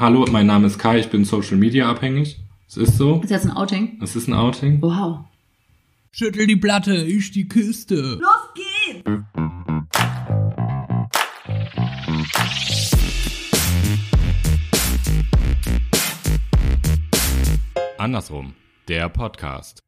[0.00, 2.38] Hallo, mein Name ist Kai, ich bin Social Media abhängig.
[2.68, 3.20] Es ist so.
[3.20, 3.98] Ist jetzt ein Outing?
[4.00, 4.80] Es ist ein Outing.
[4.80, 5.24] Wow.
[6.12, 8.20] Schüttel die Platte, ich die Kiste.
[8.20, 9.02] Los geht's!
[17.98, 18.54] Andersrum,
[18.86, 19.87] der Podcast.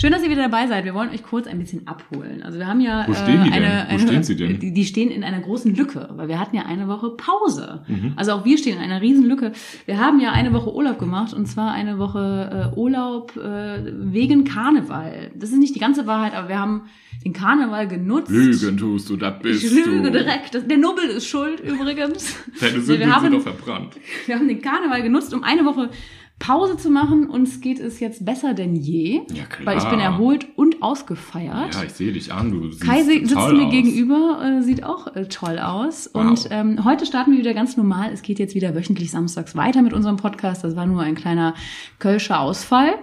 [0.00, 0.84] Schön, dass ihr wieder dabei seid.
[0.84, 2.44] Wir wollen euch kurz ein bisschen abholen.
[2.44, 3.86] Also wir haben ja Wo stehen die äh, eine, denn?
[3.86, 4.60] Wo eine stehen sie denn?
[4.60, 7.82] Die, die stehen in einer großen Lücke, weil wir hatten ja eine Woche Pause.
[7.88, 8.12] Mhm.
[8.14, 9.50] Also auch wir stehen in einer riesen Lücke.
[9.86, 13.82] Wir haben ja eine Woche Urlaub gemacht und zwar eine Woche äh, Urlaub äh,
[14.12, 15.32] wegen Karneval.
[15.34, 16.82] Das ist nicht die ganze Wahrheit, aber wir haben
[17.24, 18.30] den Karneval genutzt.
[18.30, 20.12] Lügen tust du, das bist Ich lüge du.
[20.12, 20.54] direkt.
[20.54, 22.36] Das, der Nubbel ist schuld übrigens.
[22.60, 23.96] Deine Sünden wir, haben, sind doch verbrannt.
[24.26, 25.90] wir haben den Karneval genutzt, um eine Woche
[26.38, 27.28] Pause zu machen.
[27.28, 29.22] Uns geht es jetzt besser denn je.
[29.32, 29.66] Ja, klar.
[29.66, 31.74] Weil ich bin erholt und ausgefeiert.
[31.74, 33.70] Ja, ich sehe dich an, du siehst Kai si- sitzt mir aus.
[33.72, 36.10] gegenüber, äh, sieht auch äh, toll aus.
[36.12, 36.22] Wow.
[36.24, 38.10] Und ähm, heute starten wir wieder ganz normal.
[38.12, 40.62] Es geht jetzt wieder wöchentlich samstags weiter mit unserem Podcast.
[40.62, 41.54] Das war nur ein kleiner
[41.98, 42.94] Kölscher Ausfall.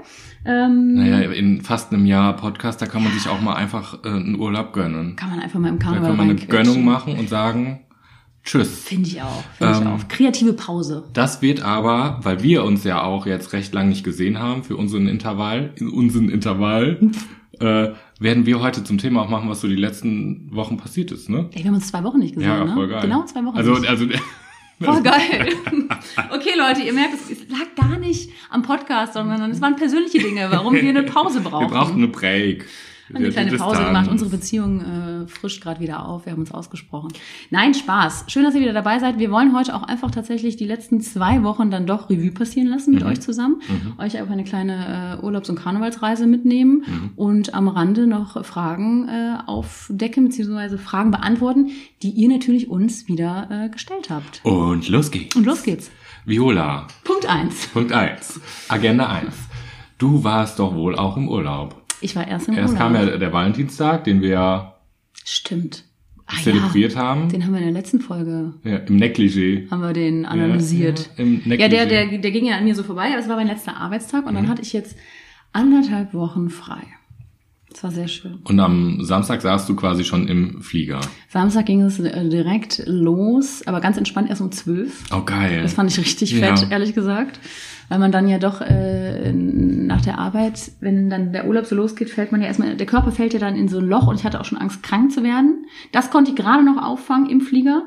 [0.46, 4.10] Ähm, Naja, in fast einem Jahr Podcast, da kann man sich auch mal einfach äh,
[4.10, 5.16] einen Urlaub gönnen.
[5.16, 6.40] Kann man einfach mal im Da Karneval kann man eine.
[6.40, 7.80] Gönnung machen und sagen,
[8.46, 8.84] tschüss.
[8.86, 9.44] Finde ich auch.
[9.58, 10.08] Finde ich Ähm, auch.
[10.08, 11.04] Kreative Pause.
[11.14, 14.78] Das wird aber, weil wir uns ja auch jetzt recht lang nicht gesehen haben für
[14.78, 17.00] unseren Intervall, in unseren Intervall,
[17.60, 21.30] äh, werden wir heute zum Thema auch machen, was so die letzten Wochen passiert ist,
[21.30, 21.50] ne?
[21.54, 22.74] Ey, wir haben uns zwei Wochen nicht gesehen, Ja, ne?
[22.74, 23.02] voll geil.
[23.02, 23.90] Genau zwei Wochen Also, nicht.
[23.90, 24.06] also
[24.82, 25.48] Voll geil.
[26.34, 30.48] Okay, Leute, ihr merkt, es, lag gar nicht am Podcast, sondern es waren persönliche Dinge,
[30.50, 31.68] warum wir eine Pause wir brauchen.
[31.70, 32.66] brauchten eine Break.
[33.08, 34.10] Wir haben eine kleine Pause gemacht.
[34.10, 36.26] Unsere Beziehung äh, frischt gerade wieder auf.
[36.26, 37.10] Wir haben uns ausgesprochen.
[37.52, 38.26] Nein, Spaß.
[38.28, 39.20] Schön, dass ihr wieder dabei seid.
[39.20, 42.94] Wir wollen heute auch einfach tatsächlich die letzten zwei Wochen dann doch Revue passieren lassen
[42.96, 43.10] mit Mhm.
[43.10, 43.62] euch zusammen.
[44.00, 47.10] Euch auf eine kleine äh, Urlaubs- und Karnevalsreise mitnehmen Mhm.
[47.16, 50.78] und am Rande noch Fragen äh, aufdecken bzw.
[50.78, 51.70] Fragen beantworten,
[52.02, 54.42] die ihr natürlich uns wieder äh, gestellt habt.
[54.44, 55.36] Und los geht's.
[55.36, 55.92] Und los geht's.
[56.26, 57.68] Viola, Punkt eins.
[57.68, 59.36] Punkt eins, Agenda eins.
[60.00, 61.85] Du warst doch wohl auch im Urlaub.
[62.02, 62.94] Ich war erst im Erst Urlaub.
[62.94, 64.76] kam ja der Valentinstag, den wir ja
[65.24, 65.84] Stimmt.
[66.28, 67.30] Ah, zelebriert haben.
[67.30, 69.70] Den haben wir in der letzten Folge Ja, Im Negligé.
[69.70, 71.10] haben wir den analysiert.
[71.18, 71.62] Ja, Im Negligé.
[71.62, 73.78] Ja, der, der, der ging ja an mir so vorbei, aber es war mein letzter
[73.78, 74.38] Arbeitstag und Mhm.
[74.38, 74.96] dann hatte ich jetzt
[75.54, 76.82] anderthalb Wochen frei.
[77.70, 78.40] Das war sehr schön.
[78.46, 81.02] Und am Samstag saßt du quasi schon im Flieger.
[81.30, 85.04] Samstag ging es äh, direkt los, aber ganz entspannt erst um zwölf.
[85.14, 85.62] Oh, geil.
[85.62, 86.56] Das fand ich richtig Ja.
[86.56, 87.40] fett, ehrlich gesagt.
[87.90, 92.10] Weil man dann ja doch äh, nach der Arbeit, wenn dann der Urlaub so losgeht,
[92.10, 94.26] fällt man ja erstmal, der Körper fällt ja dann in so ein Loch und ich
[94.26, 95.66] hatte auch schon Angst, krank zu werden.
[95.92, 97.84] Das konnte ich gerade noch auffangen im Flieger.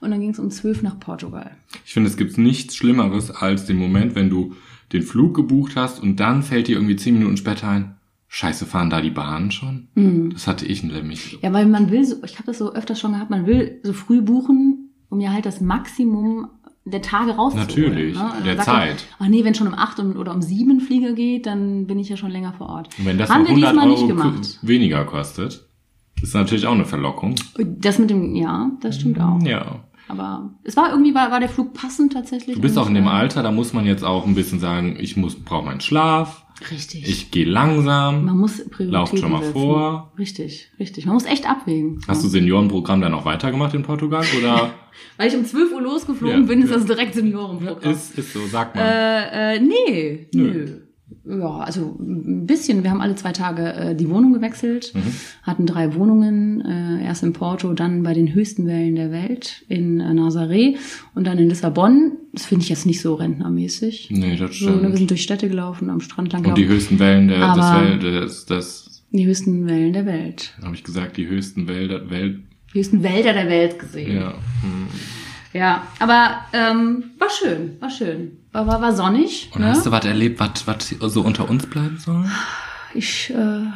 [0.00, 1.50] Und dann ging es um zwölf nach Portugal.
[1.84, 4.54] Ich finde, es gibt nichts Schlimmeres als den Moment, wenn du
[4.92, 7.96] den Flug gebucht hast und dann fällt dir irgendwie zehn Minuten später ein,
[8.28, 9.88] scheiße, fahren da die Bahnen schon?
[10.32, 11.38] Das hatte ich nämlich.
[11.42, 13.92] Ja, weil man will, so, ich habe das so öfters schon gehabt, man will so
[13.92, 16.48] früh buchen, um ja halt das Maximum
[16.90, 17.68] der Tage rauszuholen.
[17.68, 18.32] Natürlich, ne?
[18.36, 19.06] Und der Zeit.
[19.18, 22.16] Ach nee, wenn schon um acht oder um sieben Flieger geht, dann bin ich ja
[22.16, 22.88] schon länger vor Ort.
[22.98, 24.58] Und wenn das Haben wir 100 diesmal nicht Euro gemacht.
[24.62, 25.66] weniger kostet,
[26.22, 27.34] ist natürlich auch eine Verlockung.
[27.58, 29.40] Das mit dem, ja, das stimmt auch.
[29.42, 29.80] Ja.
[30.08, 32.56] Aber es war irgendwie, war, war der Flug passend tatsächlich.
[32.56, 34.96] Du bist auch in dem äh, Alter, da muss man jetzt auch ein bisschen sagen,
[34.98, 37.08] ich muss, brauche meinen Schlaf, Richtig.
[37.08, 38.24] ich gehe langsam.
[38.24, 39.52] man muss Lauft schon mal setzen.
[39.52, 40.12] vor.
[40.18, 41.06] Richtig, richtig.
[41.06, 42.00] Man muss echt abwägen.
[42.06, 44.74] Hast du Seniorenprogramm dann auch weitergemacht in Portugal oder
[45.16, 47.90] Weil ich um 12 Uhr losgeflogen Ja, bin, ist das direkt Seniorenprogramm.
[47.92, 48.82] ist, ist so, sag mal.
[48.82, 50.42] Äh, äh, nee, Nö.
[50.52, 50.80] nö.
[51.38, 52.82] Ja, also ein bisschen.
[52.82, 55.00] Wir haben alle zwei Tage äh, die Wohnung gewechselt, Mhm.
[55.42, 60.00] hatten drei Wohnungen, äh, erst in Porto, dann bei den höchsten Wellen der Welt in
[60.00, 60.76] äh, Nazaré
[61.14, 62.12] und dann in Lissabon.
[62.32, 64.08] Das finde ich jetzt nicht so rentnermäßig.
[64.10, 64.96] nee, das So, ne, wir stimmt.
[64.98, 69.02] sind durch Städte gelaufen, am Strand lang Und die höchsten Wellen der, Welt, des, des,
[69.10, 70.54] Die höchsten Wellen der Welt.
[70.62, 72.38] habe ich gesagt, die höchsten Wälder, Welt,
[72.72, 74.16] Die höchsten Wälder der Welt gesehen.
[74.16, 74.30] ja.
[74.62, 74.86] Hm.
[75.52, 78.38] Ja, aber ähm, war schön, war schön.
[78.52, 79.50] War, war, war sonnig.
[79.54, 79.68] Und ne?
[79.68, 82.24] hast du was erlebt, was, was so unter uns bleiben soll?
[82.94, 83.66] Ich, äh,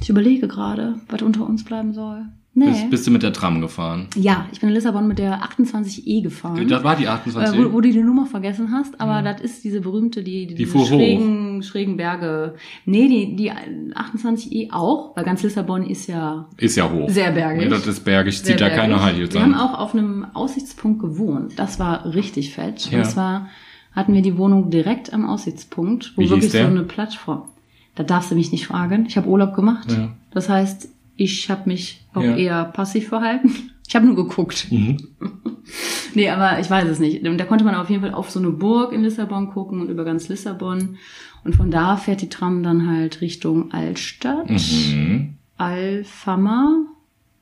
[0.00, 2.26] ich überlege gerade, was unter uns bleiben soll.
[2.58, 2.66] Nee.
[2.66, 4.08] Bist, bist du mit der Tram gefahren?
[4.16, 6.66] ja, ich bin in Lissabon mit der 28E gefahren.
[6.66, 7.56] Das war die äh, 28.
[7.56, 10.88] wo, wo du die Nummer vergessen hast, aber das ist diese berühmte, die, die, hoch.
[10.88, 12.56] schrägen, schrägen Berge.
[12.84, 17.08] Nee, die, die 28E auch, weil ganz Lissabon ist ja ist ja hoch.
[17.08, 17.64] sehr bergig.
[17.64, 19.00] Nee, das ist bergig, zieht da keine.
[19.00, 21.52] High Heels Wir haben auch auf einem Aussichtspunkt gewohnt.
[21.56, 22.90] Das war richtig fett.
[22.90, 22.98] Ja.
[22.98, 23.48] Und zwar
[23.92, 27.44] hatten wir die Wohnung direkt am Aussichtspunkt, wo Wie wirklich so eine Plattform.
[27.94, 29.06] Da darfst du mich nicht fragen.
[29.06, 29.90] Ich habe Urlaub gemacht.
[29.92, 30.14] Ja.
[30.30, 30.88] Das heißt,
[31.18, 32.34] ich habe mich auch Ja.
[32.36, 33.52] eher passiv verhalten.
[33.88, 34.66] Ich habe nur geguckt.
[34.70, 34.98] Mhm.
[36.14, 37.26] Nee, aber ich weiß es nicht.
[37.26, 39.88] Und Da konnte man auf jeden Fall auf so eine Burg in Lissabon gucken und
[39.90, 40.96] über ganz Lissabon.
[41.44, 44.48] Und von da fährt die Tram dann halt Richtung Altstadt.
[44.50, 45.34] Mhm.
[45.56, 46.84] Alfama.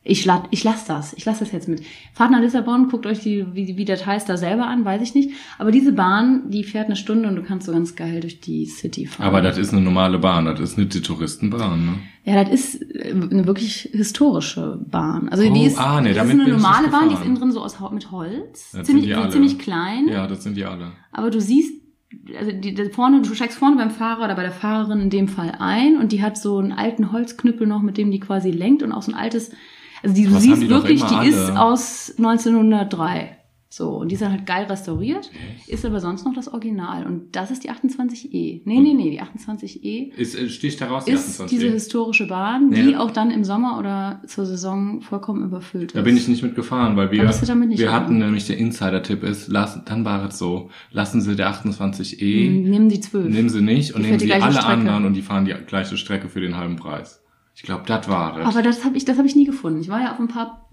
[0.06, 1.12] Ich, la ich lasse das.
[1.14, 1.82] Ich lasse das jetzt mit.
[2.12, 5.14] Fahrt nach Lissabon, guckt euch die, wie, wie das heißt, da selber an, weiß ich
[5.14, 5.31] nicht.
[5.58, 8.67] Aber diese Bahn, die fährt eine Stunde und du kannst so ganz geil durch die
[8.67, 9.26] City fahren.
[9.26, 11.93] Aber das ist eine normale Bahn, das ist nicht die Touristenbahn, ne?
[12.25, 15.29] Ja, das ist äh, eine wirklich historische Bahn.
[15.29, 17.52] Also Oh, die ist, ah, nee, das ist eine normale Bahn, die ist innen drin
[17.52, 18.73] so aus mit Holz.
[18.73, 20.09] Das ziemlich, ziemlich klein.
[20.09, 20.93] Ja, das sind die alle.
[21.12, 21.73] Aber du siehst,
[22.38, 25.29] also die, die vorne, du steigst vorne beim Fahrer oder bei der Fahrerin in dem
[25.29, 28.82] Fall ein und die hat so einen alten Holzknüppel noch, mit dem die quasi lenkt
[28.82, 29.50] und auch so ein altes,
[30.06, 31.61] also die, du siehst die wirklich, die ist alle.
[31.61, 33.32] aus 1903.
[33.69, 35.31] So, und die ist dann halt geil restauriert,
[35.67, 37.05] ist aber sonst noch das Original.
[37.05, 38.62] Und das ist die 28E.
[38.64, 41.58] Nee, nee, nee, die 28E Ist, äh, sticht heraus, die ist 28.
[41.58, 43.00] diese historische Bahn, die Ja.
[43.00, 45.97] auch dann im Sommer oder zur Saison vollkommen überfüllt ist.
[45.97, 47.93] Da bin ich nicht mitgefahren, weil wir, wir gefahren.
[47.93, 52.88] hatten nämlich der Insider-Tipp ist, lassen, dann war es so, lassen Sie der 28E, Nehmen
[52.88, 53.29] die 12.
[53.29, 54.69] nehmen Sie nicht und Die nehmen die Sie alle Strecke.
[54.69, 57.20] anderen und die fahren die gleiche Strecke für den halben Preis.
[57.56, 58.47] Ich glaube, das war das.
[58.47, 59.81] Aber das habe ich, das habe ich nie gefunden.
[59.81, 60.69] Ich war ja auf ein paar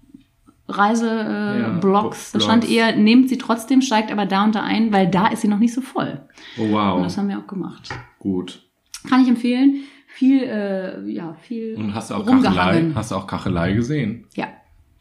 [0.67, 1.77] Reiseblogs.
[1.77, 2.31] Äh, Blogs.
[2.33, 5.41] Da stand eher, nehmt sie trotzdem, steigt aber da und da ein, weil da ist
[5.41, 6.21] sie noch nicht so voll.
[6.57, 7.89] oh Und wow, das haben wir auch gemacht.
[8.19, 8.61] gut.
[9.09, 9.81] Kann ich empfehlen.
[10.07, 12.91] Viel, äh, ja, viel Und hast du auch Kachelei?
[12.93, 14.27] Hast du auch Kachelei gesehen?
[14.35, 14.47] Ja,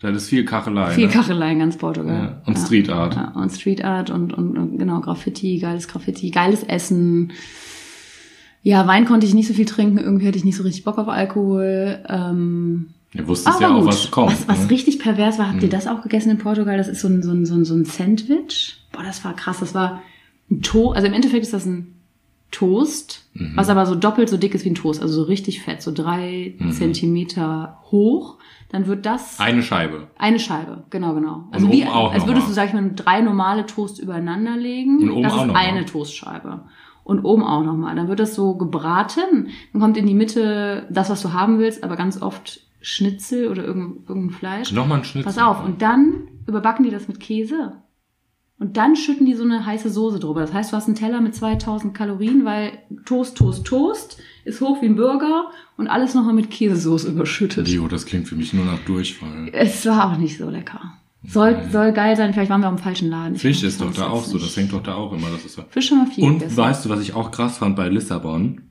[0.01, 0.91] Das ist viel Kachelei.
[0.93, 1.13] viel ne?
[1.13, 2.23] Kachelei in ganz Portugal.
[2.23, 2.43] Ja.
[2.47, 3.15] Und Street Art.
[3.15, 7.33] Ja, und Street Art und, und, und genau, Graffiti, geiles Graffiti, geiles Essen.
[8.63, 10.99] Ja, Wein konnte ich nicht so viel trinken, irgendwie hatte ich nicht so richtig Bock
[10.99, 11.99] auf Alkohol.
[12.09, 14.33] Ähm, Ihr wusstet Aber ja auch, was kommt.
[14.33, 14.71] Was, was ne?
[14.71, 15.73] richtig pervers war, habt ihr Mhm.
[15.73, 16.79] das auch gegessen in Portugal?
[16.79, 18.77] Das ist so ein, so ein, so ein, so ein Sandwich.
[18.93, 19.61] Boah, das war krass.
[19.61, 20.01] Das war
[20.51, 20.97] ein Toast.
[20.97, 21.95] Also im Endeffekt ist das ein
[22.51, 23.53] Toast, Mhm.
[23.57, 25.01] was aber so doppelt so dick ist wie ein Toast.
[25.03, 26.71] Also so richtig fett, so drei Mhm.
[26.73, 28.37] Zentimeter hoch.
[28.71, 30.09] Dann wird das Eine Scheibe.
[30.17, 30.85] eine Scheibe.
[30.89, 31.45] Genau, genau.
[31.51, 32.51] Also Und wie, oben auch als würdest mal.
[32.51, 34.99] du, sag ich mal, drei normale Toast übereinander legen.
[35.03, 35.61] Und oben das auch ist noch mal.
[35.67, 36.61] eine Toastscheibe.
[37.05, 37.97] Und oben auch nochmal.
[37.97, 39.49] Dann wird das so gebraten.
[39.73, 43.65] Dann kommt in die Mitte das, was du haben willst, aber ganz oft Schnitzel oder
[43.65, 44.73] irgendein, irgendein Fleisch.
[44.73, 45.25] Nochmal ein Schnitzel.
[45.25, 45.65] Pass auf.
[45.65, 47.83] Und dann überbacken die das mit Käse.
[48.59, 50.41] Und dann schütten die so eine heiße Soße drüber.
[50.41, 54.81] Das heißt, du hast einen Teller mit 2000 Kalorien, weil Toast, Toast, Toast ist hoch
[54.83, 55.47] wie ein Burger
[55.77, 57.67] und alles nochmal mit Käsesoße überschüttet.
[57.67, 59.51] Leo, das klingt für mich nur nach Durchfall.
[59.53, 61.02] Es war auch nicht so lecker.
[61.25, 63.37] Soll, soll geil sein, vielleicht waren wir auch im falschen Laden.
[63.37, 65.29] Ich Fisch ist doch da auch so, das hängt doch da auch immer.
[65.31, 65.63] Das ist so.
[65.71, 66.57] Fisch haben wir viel Und gegessen.
[66.57, 68.63] weißt du, was ich auch krass fand bei Lissabon?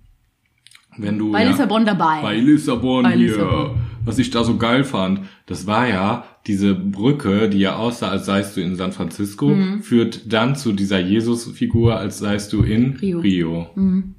[0.98, 2.22] Wenn du Bei ja, Lissabon dabei.
[2.22, 3.28] Bei Lissabon Bei hier.
[3.30, 3.78] Lissabon.
[4.04, 8.26] Was ich da so geil fand, das war ja diese Brücke, die ja aussah, als
[8.26, 9.84] seist du in San Francisco, Mhm.
[9.84, 13.20] führt dann zu dieser Jesus-Figur, als seist du in Rio.
[13.20, 13.68] Rio.
[13.76, 14.16] Mhm.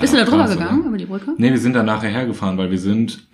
[0.00, 0.88] Bist du da drüber gegangen, Oder?
[0.88, 1.34] über die Brücke?
[1.38, 3.28] Nee, wir sind da nachher hergefahren, weil wir sind,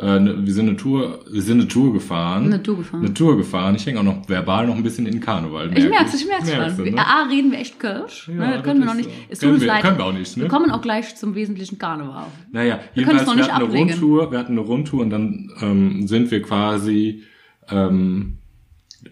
[0.00, 2.46] äh, ne, wir sind eine Tour, wir sind eine Tour gefahren.
[2.46, 3.00] Eine Tour gefahren.
[3.04, 3.74] Eine Tour gefahren.
[3.74, 5.66] Ich hänge auch noch verbal noch ein bisschen in Karneval.
[5.68, 6.90] Ich merk merk's, ich merk's Merkst schon.
[6.94, 7.06] ne?
[7.06, 8.28] A, reden wir echt Kölsch.
[8.28, 9.10] Ja, ne, das das können wir noch nicht.
[9.28, 9.82] Es tut Können uns wir- leid.
[9.82, 10.42] können wir auch nicht, ne?
[10.44, 12.24] Wir kommen auch gleich zum wesentlichen Karneval.
[12.52, 13.78] Naja, Wir können es noch wir nicht hatten eine.
[13.78, 17.22] Rundtour, wir hatten eine Rundtour und dann ähm, sind wir quasi
[17.70, 18.38] ähm,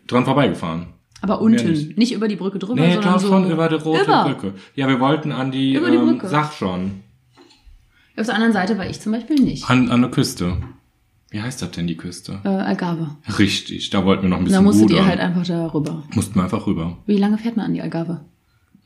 [0.07, 0.87] dran vorbeigefahren.
[1.21, 1.71] Aber unten.
[1.71, 1.99] nicht.
[1.99, 2.13] Nicht.
[2.13, 3.29] über die Brücke drüber, Nee, sondern doch so.
[3.29, 4.25] schon über die rote über.
[4.25, 4.55] Brücke.
[4.77, 6.29] Ja, wir wollten an die, Über die ähm, Brücke.
[6.29, 7.01] sag schon,
[8.17, 9.69] Auf der anderen Seite war ich zum Beispiel nicht.
[9.69, 10.57] an, an der Küste.
[11.31, 12.41] Wie heißt das denn, die Küste?
[12.45, 13.11] Äh, Algarve.
[13.39, 14.97] Richtig, da wollten wir noch ein bisschen Da musstet rudern.
[14.99, 16.03] ihr halt einfach da rüber.
[16.15, 16.97] Mussten wir einfach rüber.
[17.07, 18.21] Wie lange fährt man an die Algarve?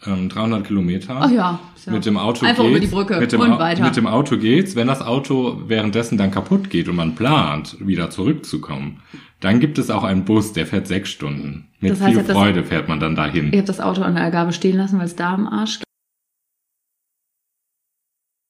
[0.05, 1.17] Ähm, 300 Kilometer.
[1.21, 1.61] Ach ja.
[1.87, 1.93] ja.
[1.93, 2.71] Mit dem Auto Einfach geht's.
[2.77, 3.85] über die Brücke mit dem, und weiter.
[3.85, 4.75] Mit dem Auto geht's.
[4.75, 8.99] Wenn das Auto währenddessen dann kaputt geht und man plant, wieder zurückzukommen,
[9.39, 11.69] dann gibt es auch einen Bus, der fährt sechs Stunden.
[11.79, 13.49] Mit Das heißt, viel jetzt das- Freude fährt man dann dahin.
[13.53, 15.79] Ich habe das Auto an der Algarve stehen lassen, weil es da am Arsch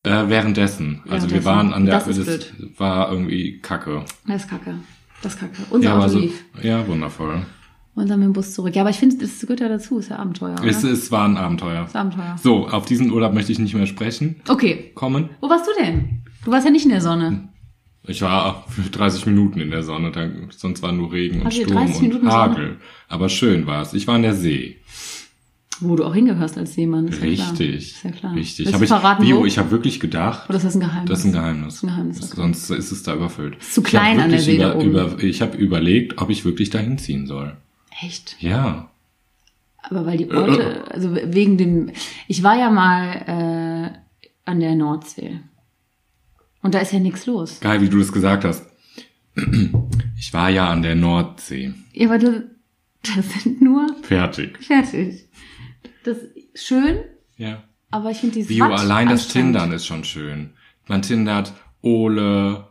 [0.04, 1.02] Äh, währenddessen.
[1.09, 1.44] Also wir Währenddessen.
[1.44, 4.04] waren an der, Das ist das war irgendwie kacke.
[4.26, 4.75] Das ist kacke.
[5.23, 5.62] Das ist kacke.
[5.71, 6.44] Unser Ja, Auto so, lief.
[6.62, 7.42] ja, wundervoll.
[7.94, 8.75] Und dann mit dem Bus zurück.
[8.75, 9.99] Ja, aber ich finde, das gehört ja dazu.
[9.99, 10.64] Ist ja Abenteuer, oder?
[10.64, 11.85] Es, es war ein Abenteuer.
[11.85, 12.37] ist Abenteuer.
[12.42, 14.37] So, auf diesen Urlaub möchte ich nicht mehr sprechen.
[14.49, 14.90] Okay.
[14.94, 15.28] Kommen.
[15.40, 16.23] Wo warst du denn?
[16.44, 17.49] Du warst ja nicht in der Sonne.
[18.04, 21.54] Ich war für 30 Minuten in der Sonne, dann, sonst war nur Regen und Habt
[21.54, 22.26] ihr Sturm 30 und?
[22.28, 22.76] Hagel.
[23.09, 23.94] Aber schön war's.
[23.94, 24.78] Ich war an der See.
[25.81, 27.09] Wo du auch hingehörst als Seemann.
[27.09, 27.50] Ist Ja klar.
[27.50, 27.76] Richtig.
[27.76, 28.35] Ist ja klar.
[28.35, 28.73] Richtig.
[28.73, 29.45] Hab ich, verraten, Bio, wo?
[29.47, 31.11] ich habe wirklich gedacht, Oder ist das ein Geheimnis?
[31.11, 31.67] das ist ein Geheimnis.
[31.67, 32.37] Das ist ein Geheimnis, okay.
[32.37, 33.57] Sonst ist es da überfüllt.
[33.57, 34.91] Ist zu klein an der See da oben.
[34.91, 37.57] Über, ich habe überlegt, ob ich wirklich dahin ziehen soll.
[38.00, 38.37] Echt?
[38.41, 38.91] Ja.
[39.83, 41.91] Aber weil die Orte, also wegen dem,
[42.29, 43.99] ich war ja mal äh,
[44.49, 45.41] an der Nordsee.
[46.62, 47.59] Und da ist ja nichts los.
[47.61, 48.64] Geil, wie du das gesagt hast.
[50.19, 51.75] Ich war ja an der Nordsee.
[51.93, 52.35] Ja, aber das,
[53.17, 54.59] das sind nur Fertig.
[54.62, 55.26] fertig.
[56.04, 56.99] Das ist schön,
[57.37, 57.62] Ja.
[57.90, 59.28] aber ich finde dieses Bio, Watt allein das.
[59.28, 60.50] Tindern ist schon schön.
[60.88, 62.66] Man tindert Ole,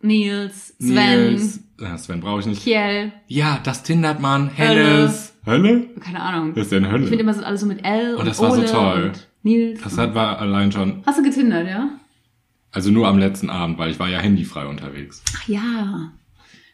[0.00, 1.60] Nils, Sven, Nils.
[1.80, 2.62] Ja, Sven brauche ich nicht.
[2.62, 4.48] Kiel, Ja, das tindert man.
[4.50, 5.34] Helles.
[5.46, 5.86] Hölle?
[6.00, 6.54] keine Ahnung.
[6.54, 7.20] Was ist denn Ich finde Hölle?
[7.20, 9.04] immer so alles so mit L und, Und das war so Ole toll.
[9.14, 9.80] und Nils.
[9.82, 11.02] Das hat war allein schon.
[11.06, 11.88] Hast du getindert, ja?
[12.70, 15.22] Also nur am letzten Abend, weil ich war ja handyfrei unterwegs.
[15.36, 16.12] Ach ja.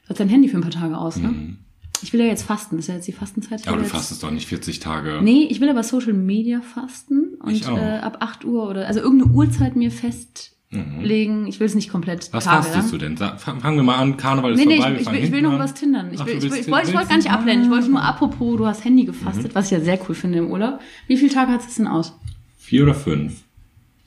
[0.03, 1.57] Du hast dein Handy für ein paar Tage aus, ne?
[2.05, 2.77] Ich will ja jetzt fasten.
[2.77, 3.61] Das ist ja jetzt die Fastenzeit.
[3.61, 3.73] Ich Mhm.
[3.73, 5.21] Aber du fastest doch nicht 40 Tage.
[5.23, 9.33] Nee, ich will aber Social Media fasten und äh, ab 8 Uhr oder also irgendeine
[9.33, 11.47] Uhrzeit mir festlegen.
[11.47, 12.33] Ich will es nicht komplett Mhm.
[12.37, 12.73] Was tagelang.
[12.73, 13.17] fastest du denn?
[13.17, 14.95] Sag- Fangen wir mal an, Karneval ist Nee, nee, vorbei.
[14.97, 16.13] ich, ich, will, ich will noch was tindern.
[16.13, 17.65] Ich, Ach, will, ich, will, ich, wollte, ich wollte gar nicht abblenden.
[17.67, 19.55] Ich wollte nur apropos, du hast Handy gefastet, Mhm.
[19.55, 20.81] was ich ja sehr cool finde im Urlaub.
[21.07, 22.13] Wie viele Tage hat es denn aus?
[22.59, 23.43] Vier oder fünf?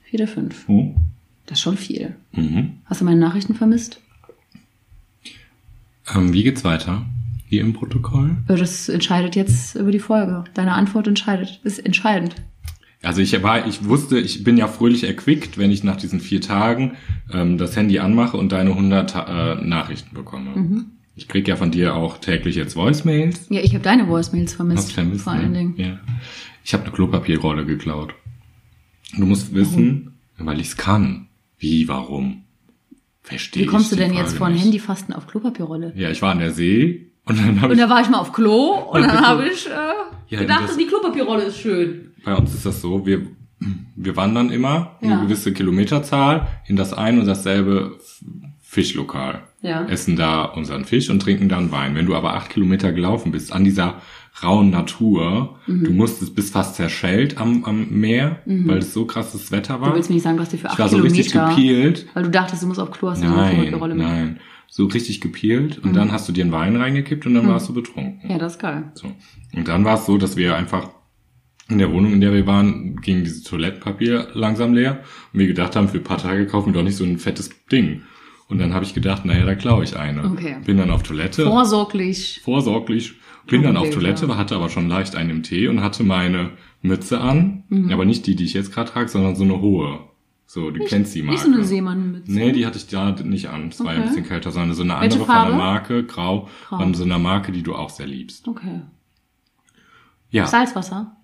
[0.04, 0.66] Vier oder fünf?
[0.70, 0.94] Oh.
[1.48, 2.16] Das ist schon viel.
[2.34, 2.74] Mhm.
[2.86, 4.00] Hast du meine Nachrichten vermisst?
[6.14, 7.06] Ähm, wie geht's weiter?
[7.50, 8.36] Hier im Protokoll?
[8.48, 10.44] Das entscheidet jetzt über die Folge.
[10.54, 12.36] Deine Antwort entscheidet, ist entscheidend.
[13.04, 16.42] Also ich war, ich wusste, ich bin ja fröhlich erquickt, wenn ich nach diesen vier
[16.42, 16.98] Tagen
[17.32, 20.56] ähm, das Handy anmache und deine 100 Ta- äh, Nachrichten bekomme.
[20.56, 20.86] Mhm.
[21.16, 23.48] Ich krieg ja von dir auch täglich jetzt Voicemails.
[23.50, 24.88] Ja, ich habe deine Voicemails vermisst.
[24.88, 25.58] Hast vermisst, vor allen ne?
[25.58, 25.74] Dingen.
[25.78, 26.00] Ja.
[26.66, 28.14] Ich habe eine Klopapierrolle geklaut.
[29.18, 31.28] Du musst wissen, weil ich's kann.
[31.58, 32.44] Wie, warum?
[33.22, 34.64] Verstehe Wie kommst du ich denn jetzt Frage von nicht.
[34.66, 35.94] Handyfasten auf Klopapierrolle?
[35.96, 38.32] Ja, ich war an der See und dann Und ich da war ich mal auf
[38.34, 39.70] Klo und dann habe ich äh,
[40.30, 42.12] Ja, gedacht, das- die Klopapierrolle ist schön.
[42.26, 43.22] Bei uns ist das so, wir,
[43.96, 45.12] wir wandern immer Ja.
[45.14, 47.98] eine gewisse Kilometerzahl in das ein und dasselbe
[48.62, 49.44] Fischlokal.
[49.62, 49.86] Ja.
[49.86, 51.96] Essen da unseren Fisch und trinken dann Wein.
[51.96, 53.96] Wenn du aber acht Kilometer gelaufen bist an dieser
[54.44, 55.84] rauen Natur, Mhm.
[55.86, 59.90] du musstest bis fast zerschellt am, am Meer, weil es so krasses Wetter war.
[59.90, 61.56] Du willst mir nicht sagen, du hast dir für ich acht war so richtig Kilometer,
[61.56, 62.06] gepielt.
[62.14, 64.06] weil du dachtest, du musst auf Klo, hast du eine Nein, Klopapierrolle mit.
[64.06, 64.40] nein.
[64.70, 65.90] So richtig gepielt Mhm.
[65.90, 68.30] und dann hast du dir einen Wein reingekippt und dann warst du betrunken.
[68.30, 68.92] Ja, das ist geil.
[68.94, 69.08] So.
[69.56, 70.90] Und dann war es so, dass wir einfach
[71.70, 75.76] in der Wohnung, in der wir waren, ging dieses Toilettenpapier langsam leer und wir gedacht
[75.76, 78.04] haben, für ein paar Tage kaufen wir doch nicht so ein fettes Ding.
[78.50, 80.24] Und dann habe ich gedacht, naja, da klaue ich eine.
[80.24, 80.56] Okay.
[80.66, 82.40] Bin dann auf Toilette, Vorsorglich.
[82.46, 83.16] vorsorglich,
[83.48, 87.20] bin dann auf Toilette, hatte aber schon leicht einen im Tee und hatte meine Mütze
[87.20, 87.92] an, Mhm.
[87.92, 90.00] aber nicht die, die ich jetzt gerade trage, sondern so eine hohe.
[90.50, 91.34] So, du kennst die Marke.
[91.34, 92.32] Nicht so eine Seemannmütze.
[92.32, 93.68] Nee, die hatte ich da nicht an.
[93.68, 96.78] Es war ja ein bisschen kälter, sondern so eine andere von der Marke, grau, Grau.
[96.78, 98.48] von so einer Marke, die du auch sehr liebst.
[98.48, 98.82] Okay.
[100.30, 101.18] Ja, Salzwasser.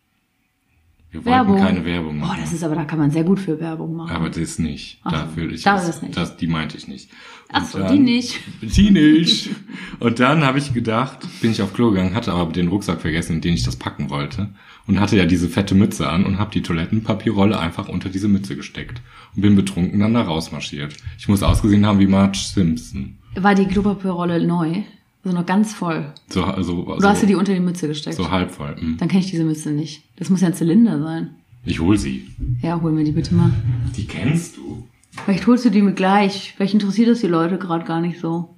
[1.14, 1.54] Wir Werbung.
[1.54, 2.40] wollten keine Werbung Boah, machen.
[2.42, 4.12] das ist aber, da kann man sehr gut für Werbung machen.
[4.16, 5.00] aber das nicht.
[5.04, 6.18] Ach, Dafür ich da ist nicht.
[6.18, 7.10] Das, die meinte ich nicht.
[7.52, 8.40] Ach so, die nicht.
[8.62, 9.50] Die nicht.
[10.00, 13.34] Und dann habe ich gedacht, bin ich auf Klo gegangen, hatte aber den Rucksack vergessen,
[13.34, 14.50] in den ich das packen wollte.
[14.88, 18.56] Und hatte ja diese fette Mütze an und habe die Toilettenpapierrolle einfach unter diese Mütze
[18.56, 19.02] gesteckt.
[19.36, 20.96] Und bin betrunken dann da rausmarschiert.
[21.20, 23.18] Ich muss ausgesehen haben wie Marge Simpson.
[23.36, 24.82] War die Klopapierrolle neu?
[25.24, 26.12] Also noch ganz voll.
[26.30, 28.18] So, also, Du so, hast dir die unter die Mütze gesteckt.
[28.18, 28.76] so halb voll.
[28.78, 28.98] Hm.
[28.98, 30.04] Dann kenne ich diese Mütze nicht.
[30.18, 31.36] Das muss ja ein Zylinder sein.
[31.66, 32.28] Ich hol sie.
[32.62, 33.52] Ja, hol mir die bitte mal.
[33.96, 34.86] Die kennst du.
[35.24, 36.54] Vielleicht holst du die mir gleich.
[36.58, 38.50] Vielleicht interessiert das die Leute gerade gar nicht so.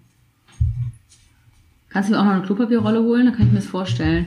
[1.89, 3.25] Kannst du mir auch noch eine Klopapierrolle holen?
[3.25, 4.25] Dann kann ich mir das vorstellen.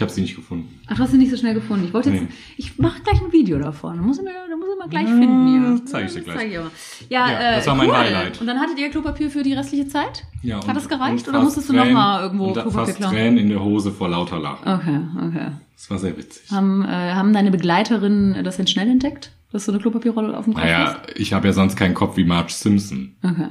[0.00, 0.80] Ich habe sie nicht gefunden.
[0.86, 1.84] Ach, du hast sie nicht so schnell gefunden.
[1.84, 2.28] Ich wollte jetzt, Nee.
[2.56, 3.96] ich mache gleich ein Video davon.
[3.96, 5.84] Da muss ich mir, da muss ich mal gleich Ja, finden hier.
[5.84, 6.36] zeig ich dir Das gleich.
[6.38, 6.70] zeig ich aber.
[7.10, 7.96] Ja, Ja, äh, das war mein cool.
[7.98, 8.40] Highlight.
[8.40, 10.24] Und dann hattet ihr Klopapier für die restliche Zeit?
[10.42, 12.96] Ja, und- Hat das gereicht oder musstest du noch Tränen- mal irgendwo und Klopapier fast
[12.96, 13.12] klauen?
[13.12, 14.66] Tränen in der Hose vor lauter Lachen.
[14.66, 15.48] Okay, okay.
[15.76, 16.50] Das war sehr witzig.
[16.50, 20.54] Haben, äh, haben deine Begleiterinnen das denn schnell entdeckt, dass du eine Klopapierrolle auf dem
[20.54, 23.16] Kopf Naja, ich habe ja sonst keinen Kopf wie Marge Simpson.
[23.22, 23.32] hast?
[23.32, 23.48] Okay.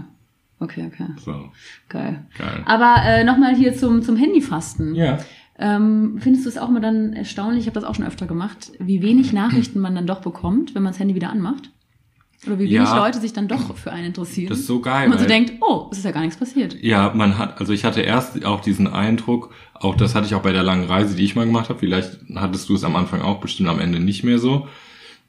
[0.61, 1.05] Okay, okay.
[1.23, 1.31] So,
[1.87, 2.25] Geil.
[2.37, 2.63] geil.
[2.65, 4.93] Aber äh, nochmal hier zum, zum Handyfasten.
[4.95, 5.19] Ja.
[5.59, 8.71] Ähm, findest du es auch mal dann erstaunlich, ich habe das auch schon öfter gemacht,
[8.79, 11.69] wie wenig Nachrichten man dann doch bekommt, wenn man das Handy wieder anmacht?
[12.47, 12.97] Oder wie wenig Ja.
[12.97, 14.47] Leute sich dann doch für einen interessieren?
[14.47, 16.81] Das ist so geil, Und man so denkt, oh, es ist ja gar nichts passiert.
[16.81, 20.41] Ja, man hat, also ich hatte erst auch diesen Eindruck, auch das hatte ich auch
[20.41, 21.79] bei der langen Reise, die ich mal gemacht habe.
[21.79, 24.69] Vielleicht hattest du es am Anfang auch, bestimmt am Ende nicht mehr so.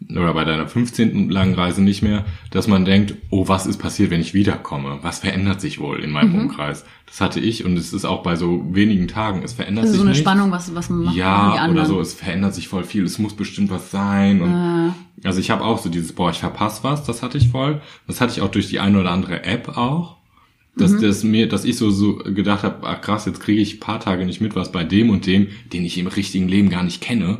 [0.09, 1.29] Oder bei deiner 15.
[1.29, 4.99] langen Reise nicht mehr, dass man denkt, oh, was ist passiert, wenn ich wiederkomme?
[5.03, 6.13] Was verändert sich wohl in Mhm.
[6.15, 6.85] meinem Umkreis?
[7.07, 9.99] Das hatte ich und es ist auch bei so wenigen Tagen, es verändert Also sich
[9.99, 10.23] so eine nichts.
[10.23, 11.17] Spannung, was, was man macht.
[11.17, 14.41] Ja, oder so, es verändert sich voll viel, es muss bestimmt was sein.
[14.41, 17.49] Und Äh, also ich habe auch so dieses, boah, ich verpasse was, das hatte ich
[17.49, 17.81] voll.
[18.07, 20.17] Das hatte ich auch durch die eine oder andere App auch.
[20.77, 21.03] Dass, Mhm.
[21.03, 24.01] das mir, dass ich so, so gedacht habe, ach krass, jetzt kriege ich ein paar
[24.01, 27.01] Tage nicht mit, was bei dem und dem, den ich im richtigen Leben gar nicht
[27.03, 27.39] kenne,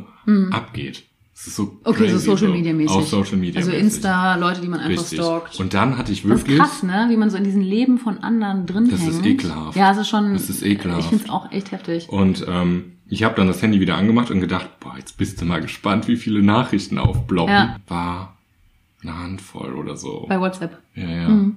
[0.51, 1.03] abgeht.
[1.43, 2.95] So okay, so Social Media mäßig.
[2.95, 3.71] Auch Social Media Also.
[3.71, 5.19] Insta, Leute, die man einfach Richtig.
[5.19, 5.59] stalkt.
[5.59, 7.07] Und dann hatte ich Das ist wirklich, krass, ne?
[7.09, 9.11] Wie man so in diesem Leben von anderen drin Das hängt.
[9.13, 9.75] ist ekelhaft.
[9.75, 10.33] Ja, es ist schon.
[10.33, 11.01] Das ist ekelhaft.
[11.01, 12.09] Ich finde es auch echt heftig.
[12.09, 15.45] und ähm, ich habe dann das Handy wieder angemacht und gedacht, boah, jetzt bist du
[15.45, 17.53] mal gespannt, wie viele Nachrichten aufbloppen.
[17.53, 17.75] Ja.
[17.87, 18.37] War
[19.01, 20.25] eine Handvoll oder so.
[20.29, 20.77] Bei WhatsApp.
[20.95, 21.27] Ja, ja.
[21.29, 21.55] Mhm.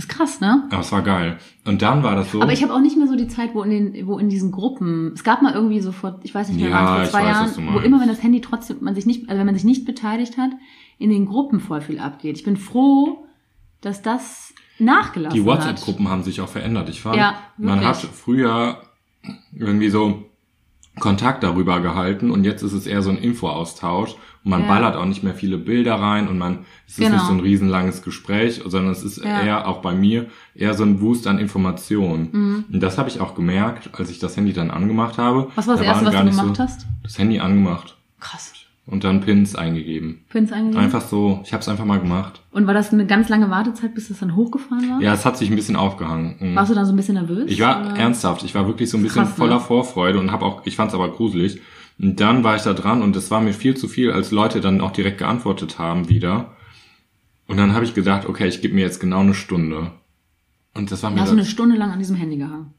[0.00, 0.64] Das ist krass, ne?
[0.70, 1.36] Aber es war geil.
[1.66, 2.40] Und dann war das so.
[2.40, 4.50] Aber ich habe auch nicht mehr so die Zeit, wo in den, wo in diesen
[4.50, 7.56] Gruppen, es gab mal irgendwie so vor, ich weiß nicht mehr Ja, vor zwei weiß,
[7.56, 9.84] Jahren, wo immer wenn das Handy trotzdem, man sich nicht, also wenn man sich nicht
[9.84, 10.52] beteiligt hat,
[10.98, 12.38] in den Gruppen voll viel abgeht.
[12.38, 13.26] Ich bin froh,
[13.82, 15.58] dass das nachgelassen die hat.
[15.58, 16.88] WhatsApp-Gruppen haben sich auch verändert.
[16.88, 18.80] Ich fand, Ja, man hat früher
[19.54, 20.24] irgendwie so
[20.98, 24.68] Kontakt darüber gehalten und jetzt ist es eher so ein Infoaustausch und man Ja.
[24.68, 27.16] ballert auch nicht mehr viele Bilder rein und man es ist Genau.
[27.16, 29.42] nicht so ein riesenlanges Gespräch, sondern es ist Ja.
[29.42, 32.28] eher auch bei mir eher so ein Wust an Informationen.
[32.32, 32.64] Mhm.
[32.72, 35.48] Und das habe ich auch gemerkt, als ich das Handy dann angemacht habe.
[35.54, 36.86] Was war das Da Erste, was du gemacht so, hast?
[37.02, 38.52] Das Handy angemacht Krass.
[38.86, 40.24] und dann Pins eingegeben.
[40.30, 40.82] Pins eingegeben?
[40.82, 42.40] Einfach so, ich habe es einfach mal gemacht.
[42.50, 45.00] Und war das eine ganz lange Wartezeit, bis das dann hochgefahren war?
[45.00, 46.36] Ja, es hat sich ein bisschen aufgehangen.
[46.40, 46.56] Mhm.
[46.56, 47.44] Warst du dann so ein bisschen nervös?
[47.50, 47.96] Ich war oder?
[47.96, 49.36] ernsthaft, ich war wirklich so ein bisschen Krass, ne?
[49.36, 51.60] voller Vorfreude und habe auch, ich fand es aber gruselig.
[52.00, 54.60] Und dann war ich da dran und es war mir viel zu viel, als Leute
[54.60, 56.52] dann auch direkt geantwortet haben wieder.
[57.46, 59.90] Und dann habe ich gedacht, okay, ich gebe mir jetzt genau eine Stunde.
[60.74, 62.72] Und das war mir hast du eine das, Stunde lang an diesem Handy gehangen.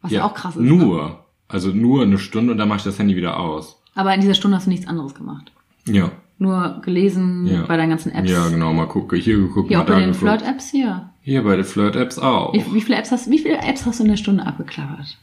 [0.00, 0.62] Was ja, auch krass ist.
[0.62, 0.68] Ne?
[0.72, 3.80] Nur, also nur eine Stunde und dann mache ich das Handy wieder aus.
[3.94, 5.52] Aber in dieser Stunde hast du nichts anderes gemacht.
[5.86, 7.64] Ja, Nur gelesen Ja.
[7.66, 8.30] bei deinen ganzen Apps.
[8.30, 8.72] ja, genau.
[8.72, 10.14] Mal gucke hier geguckt, Hier mal auch bei den.
[10.14, 11.10] Flirt-Apps hier.
[11.22, 12.54] Hier bei den Flirt-Apps auch.
[12.54, 15.18] Wie, wie viele Apps hast wie viele Apps hast du in der Stunde abgeklappert?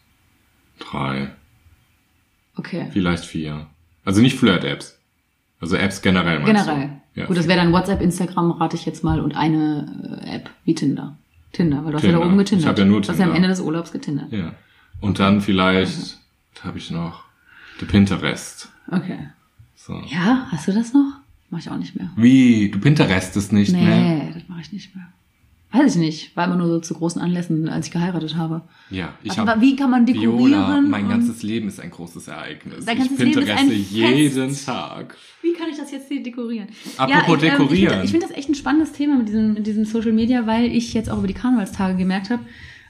[0.80, 1.32] Drei,
[2.56, 2.88] Okay.
[2.92, 3.68] vielleicht vier.
[4.04, 5.00] Also nicht Flirt-Apps.
[5.60, 6.90] Also Apps generell meinst Generell.
[7.14, 7.22] du?
[7.22, 7.26] Ja.
[7.28, 10.76] Gut, das wäre dann WhatsApp, Instagram, rate ich jetzt mal, und eine äh, App wie
[10.76, 11.18] Tinder.
[11.54, 12.20] Tinder, weil du hast ja Tinder.
[12.20, 12.64] da oben getindert.
[12.64, 13.36] Ich hab ja nur Du hast ja am Tinder.
[13.38, 14.32] Ende des Urlaubs getindert.
[14.32, 14.54] Ja.
[15.00, 16.18] Und dann vielleicht,
[16.54, 17.24] was habe ich noch?
[17.80, 18.70] Der Pinterest.
[18.92, 19.20] Okay.
[19.76, 20.02] So.
[20.08, 21.20] Ja, hast du das noch?
[21.50, 22.10] Mach ich auch nicht mehr.
[22.16, 22.70] Wie?
[22.70, 24.32] Du Pinterestest nicht nee, mehr?
[24.34, 25.08] das mache ich nicht mehr.
[25.72, 26.38] Weiß ich nicht.
[26.38, 28.62] War immer nur so zu großen Anlässen, als ich geheiratet habe.
[28.90, 29.62] Ja, ich Aber habe.
[29.62, 30.38] wie kann man dekorieren?
[30.40, 32.86] Viola, mein ganzes Leben ist ein großes Ereignis.
[32.86, 33.92] Dein ich ganzes ist ein Pintereste Fest.
[33.92, 35.18] jeden Tag.
[35.42, 36.68] Wie kann ich das jetzt hier dekorieren?
[36.98, 37.70] Apropos ich, ähm, dekorieren.
[37.76, 40.48] Ich finde ich find das echt ein spannendes Thema mit diesem, mit diesem Social Media,
[40.48, 42.44] weil ich jetzt auch über die Karnevalstage gemerkt habe,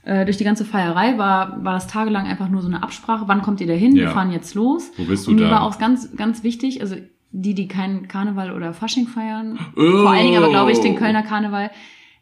[0.03, 3.41] äh, durch die ganze Feierei war, war das tagelang einfach nur so eine Absprache, wann
[3.41, 3.96] kommt ihr da hin?
[3.96, 4.12] Wir Ja.
[4.12, 4.91] fahren jetzt los.
[4.98, 5.51] Wo bist du Und mir da?
[5.51, 6.96] war auch ganz, ganz wichtig, also
[7.32, 10.03] die, die keinen Karneval oder Fasching feiern, Oh.
[10.03, 11.72] vor allen Dingen aber, glaube ich, den Kölner Karneval,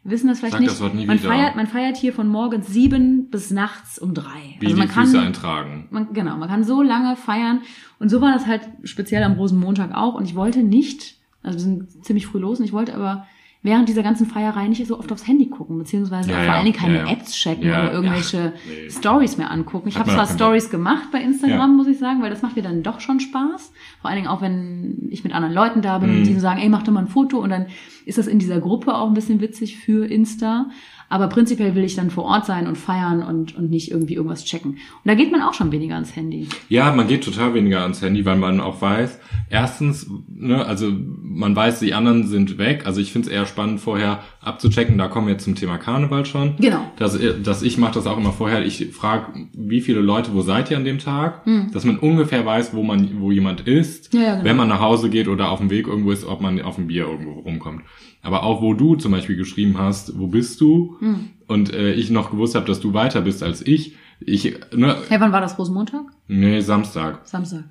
[0.04, 0.72] wissen das vielleicht Sag nicht.
[0.72, 1.28] das Wort nie man, wieder.
[1.28, 4.56] feiert, man feiert hier von morgens sieben bis nachts um drei.
[4.60, 5.88] Wie also man die kann, Füße eintragen.
[5.90, 7.62] man, genau, man kann so lange feiern.
[7.98, 10.14] Und so war das halt speziell am Rosenmontag auch.
[10.14, 13.26] Und ich wollte nicht, also wir sind ziemlich früh los, und ich wollte aber
[13.64, 16.76] während dieser ganzen Feierei nicht so oft aufs Handy gucken, beziehungsweise Ja, vor allen Dingen
[16.76, 17.10] keine.
[17.10, 18.88] Apps checken oder irgendwelche nee.
[18.90, 19.88] Stories mehr angucken.
[19.88, 22.82] Ich habe zwar Stories gemacht bei Instagram, muss ich sagen, weil das macht mir dann
[22.84, 23.72] doch schon Spaß.
[24.00, 26.16] Vor allen Dingen auch, wenn ich mit anderen Leuten da bin Mhm.
[26.18, 27.66] und die so sagen, ey, mach doch mal ein Foto und dann
[28.04, 30.68] ist das in dieser Gruppe auch ein bisschen witzig für Insta.
[31.14, 34.44] Aber prinzipiell will ich dann vor Ort sein und feiern und, und nicht irgendwie irgendwas
[34.44, 34.72] checken.
[34.72, 36.48] Und da geht man auch schon weniger ans Handy.
[36.68, 40.90] Ja, man geht total weniger ans Handy, weil man auch weiß, erstens, ne, also
[41.22, 42.82] man weiß, die anderen sind weg.
[42.84, 44.98] Also ich finde es eher spannend, vorher abzuchecken.
[44.98, 46.56] Da kommen wir jetzt zum Thema Karneval schon.
[46.56, 46.80] Genau.
[46.96, 48.66] Dass, dass ich mache das auch immer vorher.
[48.66, 51.46] Ich frage, wie viele Leute, wo seid ihr an dem Tag?
[51.46, 51.70] Hm.
[51.72, 54.44] Dass man ungefähr weiß, wo man, wo jemand ist, Ja, ja, genau.
[54.46, 56.88] wenn man nach Hause geht oder auf dem Weg irgendwo ist, ob man auf dem
[56.88, 57.82] Bier irgendwo rumkommt.
[58.24, 60.96] Aber auch wo du zum Beispiel geschrieben hast, wo bist du?
[60.98, 61.28] Hm.
[61.46, 63.94] Und äh, ich noch gewusst habe, dass du weiter bist als ich.
[64.20, 66.00] Ich, ne, Hey, wann war das Rosenmontag?
[66.26, 67.20] nee, Samstag.
[67.28, 67.64] Samstag.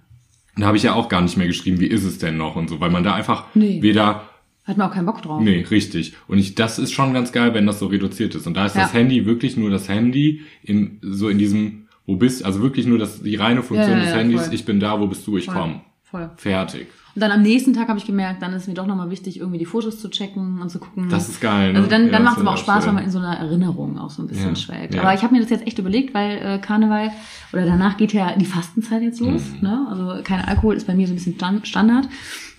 [0.55, 2.69] Da habe ich ja auch gar nicht mehr geschrieben, wie ist es denn noch und
[2.69, 3.81] so, weil man da einfach Nee.
[3.81, 4.29] weder
[4.65, 5.41] Hat man auch keinen Bock drauf.
[5.41, 6.13] Nee, richtig.
[6.27, 8.45] Und ich, das ist schon ganz geil, wenn das so reduziert ist.
[8.45, 8.99] Und da ist das Ja.
[8.99, 13.23] Handy wirklich nur das Handy in, so in diesem, wo bist, also wirklich nur das,
[13.23, 14.53] die reine Funktion Ja, ja, des Handys, voll.
[14.53, 15.55] ich bin da, wo bist du, ich Voll.
[15.55, 15.81] komm.
[16.03, 16.29] Voll.
[16.37, 16.87] Fertig.
[17.15, 19.59] Und dann am nächsten Tag habe ich gemerkt, dann ist mir doch nochmal wichtig, irgendwie
[19.59, 21.09] die Fotos zu checken und zu gucken.
[21.09, 21.77] Das ist geil, ne?
[21.77, 23.99] Also dann, Ja, dann macht es aber auch Spaß, wenn man in so einer Erinnerung
[23.99, 24.95] auch so ein bisschen Ja, schwelgt.
[24.95, 25.01] ja.
[25.03, 27.11] Aber ich habe mir das jetzt echt überlegt, weil äh, Karneval
[27.51, 29.43] oder danach geht ja die Fastenzeit jetzt los.
[29.61, 29.67] Mhm.
[29.67, 29.87] Ne?
[29.91, 32.09] Also kein Alkohol ist bei mir so ein bisschen Stan- Standard,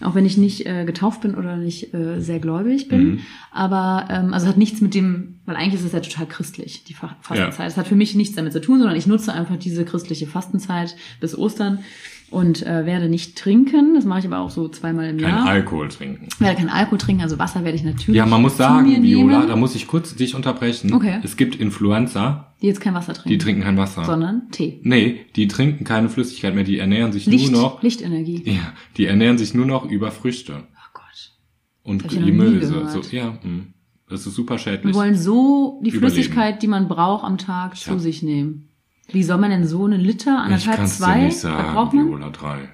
[0.01, 3.05] auch wenn ich nicht äh, getauft bin oder nicht äh, sehr gläubig bin.
[3.05, 3.19] Mhm.
[3.51, 6.95] Aber ähm, also hat nichts mit dem, weil eigentlich ist es ja total christlich, die
[6.95, 7.67] Fa- Fastenzeit.
[7.69, 10.95] Es hat für mich nichts damit zu tun, sondern ich nutze einfach diese christliche Fastenzeit
[11.21, 11.81] bis Ostern
[12.35, 13.95] und äh, werde nicht trinken.
[13.95, 15.47] Das mache ich aber auch so zweimal im Kein Jahr.
[15.47, 16.27] Alkohol trinken.
[16.33, 18.17] Ich werde kein Alkohol trinken, also Wasser werde ich natürlich.
[18.19, 20.93] Ja, man muss sagen, Viola, nehmen, da muss ich kurz dich unterbrechen.
[20.93, 21.21] Okay.
[21.23, 24.05] Es gibt Influencer, die jetzt kein Wasser trinken, die trinken kein Wasser.
[24.05, 24.81] sondern Tee.
[24.83, 28.43] Nee, die trinken keine Flüssigkeit mehr, die ernähren sich Licht, nur noch, Lichtenergie.
[28.45, 31.33] ja, die ernähren sich nur noch über Früchte Oh Gott.
[31.83, 32.91] und gehört.
[32.91, 33.65] So, ja, mh.
[34.09, 34.95] das ist super Wir schädlich.
[34.95, 36.13] wollen so die Überleben.
[36.15, 37.93] Flüssigkeit, die man braucht am Tag, Tja.
[37.93, 38.69] zu sich nehmen.
[39.13, 41.25] Wie soll man denn so einen Liter, Ich anderthalb, es dir zwei?
[41.25, 42.07] nicht sagen, braucht man?
[42.09, 42.69] Viola 3.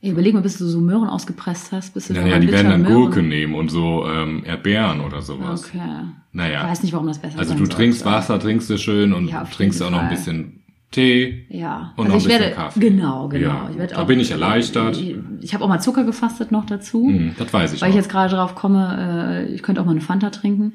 [0.00, 2.46] Ey, überleg mal, bis du so Möhren ausgepresst hast, bis du Ja, so ja, die
[2.46, 5.64] Liter werden dann Möhren- Gurken nehmen und so ähm, Erdbeeren oder sowas.
[5.64, 5.78] Okay.
[5.78, 8.16] Ich Naja, weiß nicht, warum das besser also sein du trinkst sollte.
[8.16, 11.46] Wasser, trinkst du schön und Ja, trinkst auch noch ein bisschen Tee.
[11.50, 12.80] Ja, Und also noch ein ich bisschen werde, Kaffee.
[12.80, 13.48] genau, genau.
[13.48, 14.96] Ja, ich werde da bin ich erleichtert.
[14.96, 17.08] Ich, ich habe auch mal Zucker gefastet noch dazu.
[17.08, 17.98] Hm, das weiß ich Weil ich auch.
[17.98, 20.74] jetzt gerade drauf komme, äh, ich könnte auch mal eine Fanta trinken.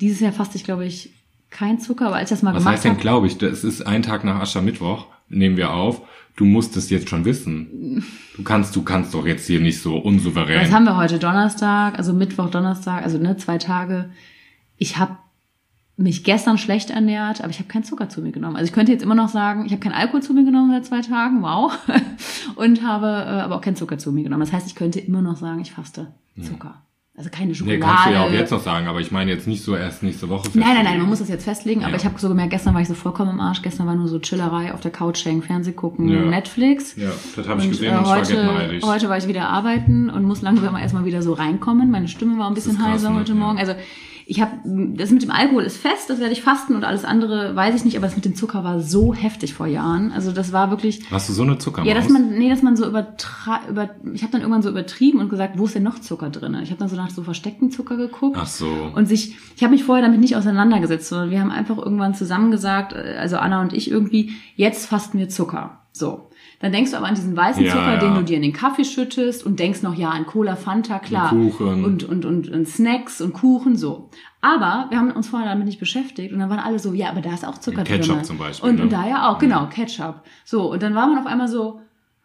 [0.00, 1.10] Dieses Jahr faste ich, glaube ich,
[1.50, 3.64] kein Zucker, aber als ich das mal Was gemacht heißt denn, habe, glaube ich, das
[3.64, 6.02] ist ein Tag nach Aschermittwoch, nehmen wir auf.
[6.36, 8.02] Du musst es jetzt schon wissen.
[8.36, 10.62] Du kannst, du kannst doch jetzt hier nicht so unsouverän.
[10.62, 11.18] was haben wir heute?
[11.18, 14.10] Donnerstag, also Mittwoch, Donnerstag, also ne, zwei Tage.
[14.78, 15.18] Ich habe
[15.96, 18.56] mich gestern schlecht ernährt, aber ich habe keinen Zucker zu mir genommen.
[18.56, 20.86] Also ich könnte jetzt immer noch sagen, ich habe keinen Alkohol zu mir genommen seit
[20.86, 21.72] zwei Tagen, wow,
[22.56, 24.40] und habe äh, aber auch keinen Zucker zu mir genommen.
[24.40, 26.82] Das heißt, ich könnte immer noch sagen, ich faste Zucker.
[27.20, 27.80] Also keine Nee, Schokolade.
[27.82, 30.30] kannst du ja auch jetzt noch sagen, aber ich meine jetzt nicht so erst nächste
[30.30, 30.48] Woche.
[30.54, 31.00] Nein, nein, nein, festlegen.
[31.00, 31.80] man muss das jetzt festlegen.
[31.82, 31.96] Aber Ja.
[31.98, 33.60] ich habe so gemerkt, gestern war ich so vollkommen im Arsch.
[33.60, 36.18] Gestern war nur so Chillerei auf der Couch hängen, Fernseh gucken, Ja.
[36.22, 36.96] Netflix.
[36.96, 40.08] Ja, das habe ich gesehen äh, und ich war heute, heute war ich wieder arbeiten
[40.08, 41.90] und muss langsam erstmal wieder so reinkommen.
[41.90, 43.16] Meine Stimme war ein bisschen heiser ne?
[43.20, 43.38] heute Ja.
[43.38, 43.58] Morgen.
[43.58, 43.74] Also
[44.30, 47.56] ich habe das mit dem Alkohol ist fest, das werde ich fasten und alles andere
[47.56, 50.12] weiß ich nicht, aber das mit dem Zucker war so heftig vor Jahren.
[50.12, 51.88] Also das war wirklich Hast du so eine Zuckermaus?
[51.88, 55.18] ja, dass man nee, dass man so übertra über ich habe dann irgendwann so übertrieben
[55.18, 56.56] und gesagt, wo ist denn noch Zucker drin?
[56.62, 58.38] Ich habe dann so nach so versteckten Zucker geguckt.
[58.40, 58.68] Ach so.
[58.94, 62.52] Und sich, ich habe mich vorher damit nicht auseinandergesetzt, sondern wir haben einfach irgendwann zusammen
[62.52, 65.80] gesagt, äh, also Anna und ich irgendwie, jetzt fasten wir Zucker.
[65.90, 66.29] So.
[66.60, 67.96] Dann denkst du aber an diesen weißen Ja, Zucker, ja.
[67.98, 71.32] den du dir in den Kaffee schüttest und denkst noch, ja, an Cola, Fanta, klar.
[71.32, 71.84] Und Kuchen.
[71.84, 74.10] Und, und, und, und Snacks und Kuchen, so.
[74.42, 77.22] Aber wir haben uns vorher damit nicht beschäftigt und dann waren alle so, ja, aber
[77.22, 78.00] da ist auch Zucker drin.
[78.00, 78.82] Ketchup zum Beispiel, Und, ne?
[78.82, 80.22] und da ja auch, genau, Ketchup.
[80.44, 81.80] So, und dann war man auf einmal so,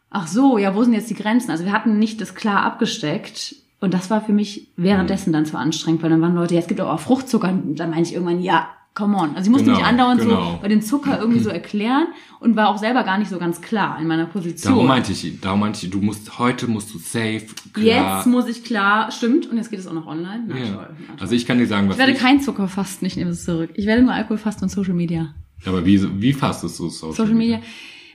[0.10, 1.52] ach so, ja, wo sind jetzt die Grenzen?
[1.52, 3.56] Also wir hatten nicht das klar abgesteckt.
[3.82, 6.68] Und das war für mich währenddessen dann zu anstrengend, weil dann waren Leute, ja, es
[6.68, 7.50] gibt auch Fruchtzucker.
[7.50, 9.36] Und dann meinte ich irgendwann, ja, come on.
[9.36, 10.54] Also ich musste Genau, mich andauernd genau.
[10.54, 12.08] so bei dem Zucker irgendwie so erklären
[12.40, 14.74] und war auch selber gar nicht so ganz klar in meiner Position.
[14.74, 18.18] Darum meinte ich, darum meinte ich, du musst, heute musst du safe, klar.
[18.18, 20.46] Jetzt muss ich klar, stimmt, und jetzt geht es auch noch online.
[20.48, 20.66] Na, ja.
[20.66, 21.16] toll, na, toll.
[21.20, 23.44] Also ich kann dir sagen, was Ich werde ich, kein Zucker fasten, ich nehme es
[23.44, 23.70] zurück.
[23.76, 25.36] Ich werde nur Alkohol fasten und Social Media.
[25.66, 27.60] aber wie, wie fastest du Social, Social Media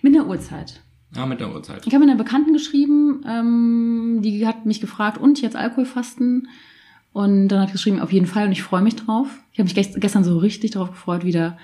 [0.02, 0.80] mit einer Uhrzeit.
[1.14, 1.86] Ah, mit der Uhrzeit.
[1.86, 6.48] Ich habe mit einer Bekannten geschrieben, ähm, die hat mich gefragt, und jetzt Alkoholfasten?
[7.12, 9.26] Und dann hat sie geschrieben, auf jeden Fall, und ich freue mich drauf.
[9.52, 11.58] Ich habe mich gest gestern so richtig darauf gefreut, wieder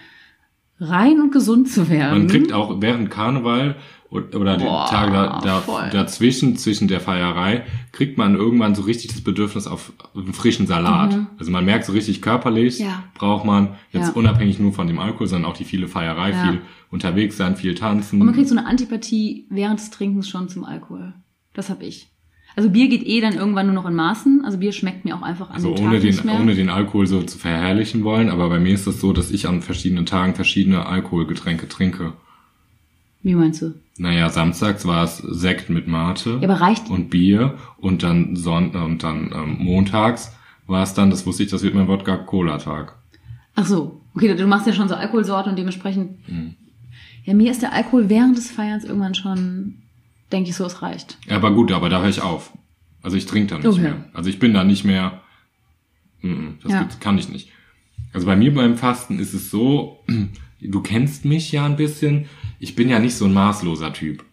[0.80, 2.18] rein und gesund zu werden.
[2.18, 3.76] Man kriegt auch während Karneval
[4.10, 9.12] oder die Boah, Tage da, da, dazwischen, zwischen der Feierei, kriegt man irgendwann so richtig
[9.12, 11.16] das Bedürfnis auf einen frischen Salat.
[11.38, 12.86] Also man merkt so richtig körperlich, Mhm.
[12.86, 13.02] Ja.
[13.14, 14.12] braucht man jetzt Ja.
[14.14, 16.42] unabhängig nur von dem Alkohol, sondern auch die viele Feierei, Ja.
[16.50, 18.20] viel unterwegs sein, viel tanzen.
[18.20, 21.12] und man kriegt so eine Antipathie während des Trinkens schon zum Alkohol.
[21.52, 22.08] Das habe ich.
[22.56, 24.42] Also Bier geht eh dann irgendwann nur noch in Maßen.
[24.44, 26.70] Also Bier schmeckt mir auch einfach an also dem ohne Tag nicht den, ohne den
[26.70, 30.06] Alkohol so zu verherrlichen wollen, aber bei mir ist das so, dass ich an verschiedenen
[30.06, 32.14] Tagen verschiedene Alkoholgetränke trinke.
[33.22, 33.74] Wie meinst du?
[33.98, 36.38] Naja, samstags war es Sekt mit Mate.
[36.40, 40.32] Ja, aber reicht und Bier und dann Son und dann ähm, montags
[40.66, 42.96] war es dann, das wusste ich, das wird mein Wodka Cola Tag.
[43.54, 46.28] Ach so, okay, du machst ja schon so Alkoholsorten und dementsprechend.
[46.28, 46.54] Mhm.
[47.24, 49.82] Ja, mir ist der Alkohol während des Feierns irgendwann schon,
[50.32, 51.18] denke ich so, es reicht.
[51.28, 52.52] Aber gut, aber da höre ich auf.
[53.02, 53.80] Also ich trinke da nicht Okay.
[53.80, 54.04] mehr.
[54.12, 55.22] Also ich bin da nicht mehr.
[56.22, 56.88] Mm, Das Ja.
[57.00, 57.50] kann ich nicht.
[58.12, 60.04] Also bei mir beim Fasten ist es so,
[60.60, 62.26] du kennst mich ja ein bisschen.
[62.58, 64.24] Ich bin ja nicht so ein maßloser Typ.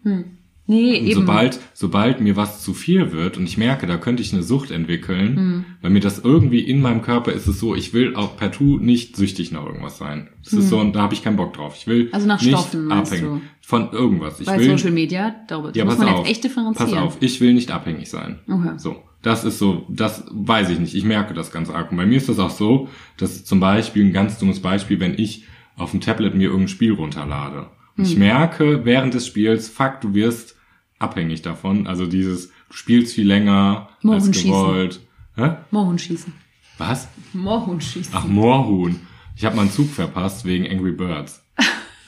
[0.66, 1.20] Nee, Und eben.
[1.20, 4.70] sobald, sobald mir was zu viel wird und ich merke, da könnte ich eine Sucht
[4.70, 5.64] entwickeln, Hm.
[5.82, 9.14] weil mir das irgendwie in meinem Körper ist es so, ich will auch partout nicht
[9.16, 10.28] süchtig nach irgendwas sein.
[10.42, 11.74] Das ist so, und da habe ich keinen Bock drauf.
[11.76, 12.14] Ich will Hm.
[12.14, 14.40] Also nach nicht Stoffen, abhängen von irgendwas.
[14.40, 16.90] Ich bei will, Social Media, darüber ja, muss man auf, jetzt echt differenzieren.
[16.92, 18.38] pass auf, ich will nicht abhängig sein.
[18.48, 18.72] Okay.
[18.78, 20.94] So, das ist so, das weiß ich nicht.
[20.94, 21.90] Ich merke das ganz arg.
[21.90, 25.14] Und bei mir ist das auch so, dass zum Beispiel ein ganz dummes Beispiel, wenn
[25.18, 25.44] ich
[25.76, 27.66] auf dem Tablet mir irgendein Spiel runterlade.
[27.96, 28.10] Und Hm.
[28.10, 30.56] ich merke während des Spiels, fuck, du wirst
[30.98, 31.86] abhängig davon.
[31.86, 34.50] Also dieses, du spielst viel länger als Mohrenschießen.
[34.50, 35.00] gewollt.
[35.36, 35.50] Hä?
[35.70, 36.32] Moorhuhn schießen.
[36.78, 37.08] Was?
[37.32, 38.12] Moorhuhn schießen.
[38.16, 39.00] Ach, Moorhuhn.
[39.36, 41.44] Ich habe meinen Zug verpasst wegen Angry Birds.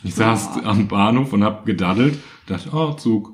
[0.02, 3.32] Ich saß am Bahnhof und hab gedaddelt, dachte, oh, Zug.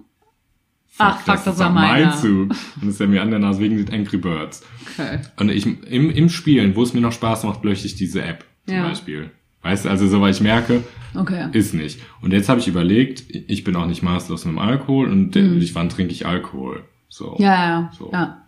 [0.99, 2.17] Ach, fuck, das ist war mein meiner.
[2.17, 2.55] Zug.
[2.81, 4.63] Und ist er mir an der Nase wegen den Angry Birds.
[4.93, 5.21] Okay.
[5.39, 8.45] Und ich, im, im Spielen, wo es mir noch Spaß macht, lösche ich diese App
[8.67, 8.89] zum Ja.
[8.89, 9.31] Beispiel.
[9.63, 10.83] Weißt du, also so, weil ich merke,
[11.15, 11.49] Okay.
[11.53, 12.01] ist nicht.
[12.21, 15.59] Und jetzt habe ich überlegt, ich bin auch nicht maßlos mit dem Alkohol und mhm.
[15.61, 16.85] ich, wann trinke ich Alkohol?
[17.09, 17.37] So.
[17.39, 18.11] Ja, ja, So.
[18.13, 18.39] ja.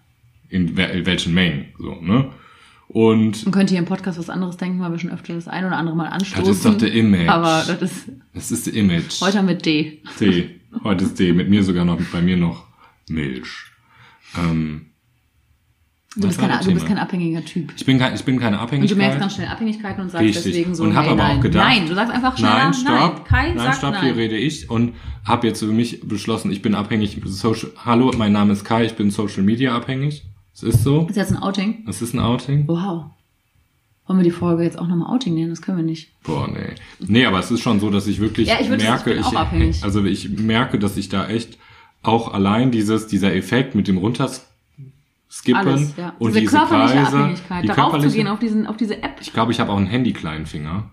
[0.49, 1.67] In, wel- in welchen Mengen?
[1.79, 2.31] So, ne?
[2.89, 5.65] Und Man könnte hier im Podcast was anderes denken, weil wir schon öfter das ein
[5.65, 6.45] oder andere Mal anstoßen.
[6.47, 7.29] das ist doch der Image.
[7.29, 9.21] Aber das ist das ist der Image.
[9.21, 10.01] heute mit D.
[10.19, 10.61] Tee.
[10.85, 11.33] Heute ist Tee.
[11.33, 12.65] Mit mir sogar noch, bei mir noch
[13.09, 13.49] Milch.
[14.39, 14.87] Ähm,
[16.17, 17.73] Du bist, kein, du bist kein abhängiger Typ.
[17.77, 18.91] Ich bin, kein, ich bin keine Und Abhängigkeit.
[18.93, 20.45] du merkst ganz schnell Abhängigkeiten und sagst Richtig.
[20.45, 21.41] deswegen so, Und hab hey, aber auch nein.
[21.41, 23.15] gedacht- nein, du sagst einfach schneller, Nein, stopp.
[23.15, 23.25] nein.
[23.25, 24.03] Kai nein, sagt stopp, nein.
[24.05, 27.21] hier rede ich und habe jetzt für mich beschlossen, ich bin abhängig.
[27.25, 30.23] Social, hallo, mein Name ist Kai, ich bin Social Media abhängig.
[30.55, 31.07] Es ist so.
[31.09, 31.85] Ist jetzt ein Outing?
[31.89, 32.69] Es ist ein Outing.
[32.69, 33.07] Wow.
[34.07, 35.51] Wollen wir die Folge jetzt auch nochmal Outing nennen?
[35.51, 36.13] Das können wir nicht.
[36.23, 36.75] Boah, nee.
[37.01, 39.35] Nee, aber es ist schon so, dass ich wirklich Ja, ich würde ich merke, auch
[39.35, 39.83] abhängig.
[39.83, 41.59] also ich merke, dass ich da echt
[42.03, 43.97] auch allein dieses, dieser Effekt mit dem
[45.35, 46.15] runterskippen Alles, ja.
[46.19, 49.17] und diese, diese, körperliche Kreise, Abhängigkeit, die darauf zu gehen, auf, diesen, auf diese App,
[49.21, 50.91] ich glaube, ich habe auch einen Handy-Kleinfinger.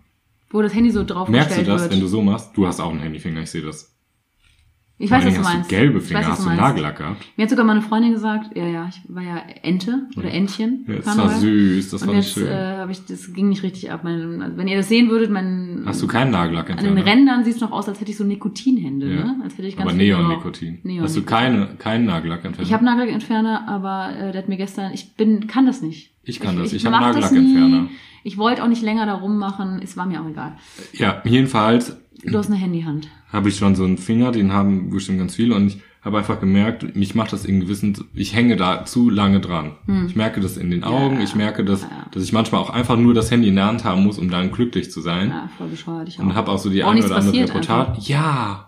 [0.50, 1.92] wo das Handy so drauf Merkst du das, wird.
[1.92, 2.52] wenn du so machst?
[2.56, 3.96] Du hast auch einen Handyfinger, ich sehe das.
[4.98, 5.70] Ich weiß, was du meinst.
[5.70, 6.62] gelbe Ich Finger, weiß, hast du du meinst.
[6.62, 7.26] Nagellack gehabt?
[7.36, 10.86] Mir hat sogar mal eine Freundin gesagt, ja, ja, ich war ja Ente oder Entchen.
[10.88, 11.40] Ja, das war Karneval.
[11.40, 12.48] süß, das Und ich jetzt schön.
[12.48, 14.02] äh, habe ich, das ging nicht richtig ab.
[14.04, 17.08] Mein, also wenn ihr das sehen würdet, mein Hast du keinen Nagellack an den entfernt?
[17.10, 19.24] Rändern sieht es noch aus, als hätte ich so Nikotinhände, Ja.
[19.26, 19.40] ne?
[19.44, 20.80] Als hätte ich ganz Aber Neon-Nikotin.
[20.84, 22.68] Neon Hast du keine, keinen Nagellack entfernt?
[22.68, 26.12] Ich habe Nagellackentferner, aber äh, der hat mir gestern, ich bin, kann das nicht.
[26.24, 26.74] Ich kann das.
[26.74, 27.82] Ich hab mach das Nagellackentferner.
[27.84, 27.90] nie.
[28.24, 30.58] Ich wollte auch nicht länger da rummachen, es war mir auch egal.
[30.94, 33.08] ja, jedenfalls Du hast eine Handyhand.
[33.32, 36.40] Habe ich schon so einen Finger, den haben bestimmt ganz viele und ich habe einfach
[36.40, 39.74] gemerkt, mich macht das in gewissen, ich hänge da zu lange dran.
[40.08, 41.90] Ich merke das in den Augen, ich merke das, Hm.
[41.92, 42.06] Ja.
[42.12, 44.52] dass ich manchmal auch einfach nur das Handy in der Hand haben muss, um dann
[44.52, 45.30] glücklich zu sein.
[45.30, 46.08] Ja, voll bescheuert.
[46.10, 46.24] Ich auch.
[46.24, 47.90] Und habe auch so die Auch eine oder andere Reportage.
[47.92, 48.08] einfach.
[48.08, 48.68] Ja.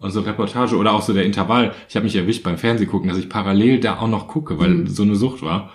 [0.00, 1.74] Also Reportage oder auch so der Intervall.
[1.88, 4.86] Ich habe mich erwischt beim Fernsehgucken, dass ich parallel da auch noch gucke, weil Mhm.
[4.86, 5.70] so eine Sucht war.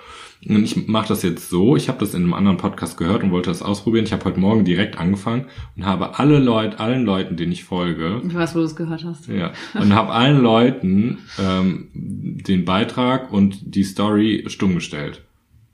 [0.47, 1.75] Und ich mache das jetzt so.
[1.75, 4.06] Ich habe das in einem anderen Podcast gehört und wollte das ausprobieren.
[4.06, 5.45] Ich habe heute Morgen direkt angefangen
[5.77, 9.03] und habe alle Leute, allen Leuten, denen ich folge, Ich weiß, wo du es gehört
[9.06, 9.27] hast.
[9.27, 15.21] ja, und habe allen Leuten ähm, den Beitrag und die Story stumm gestellt.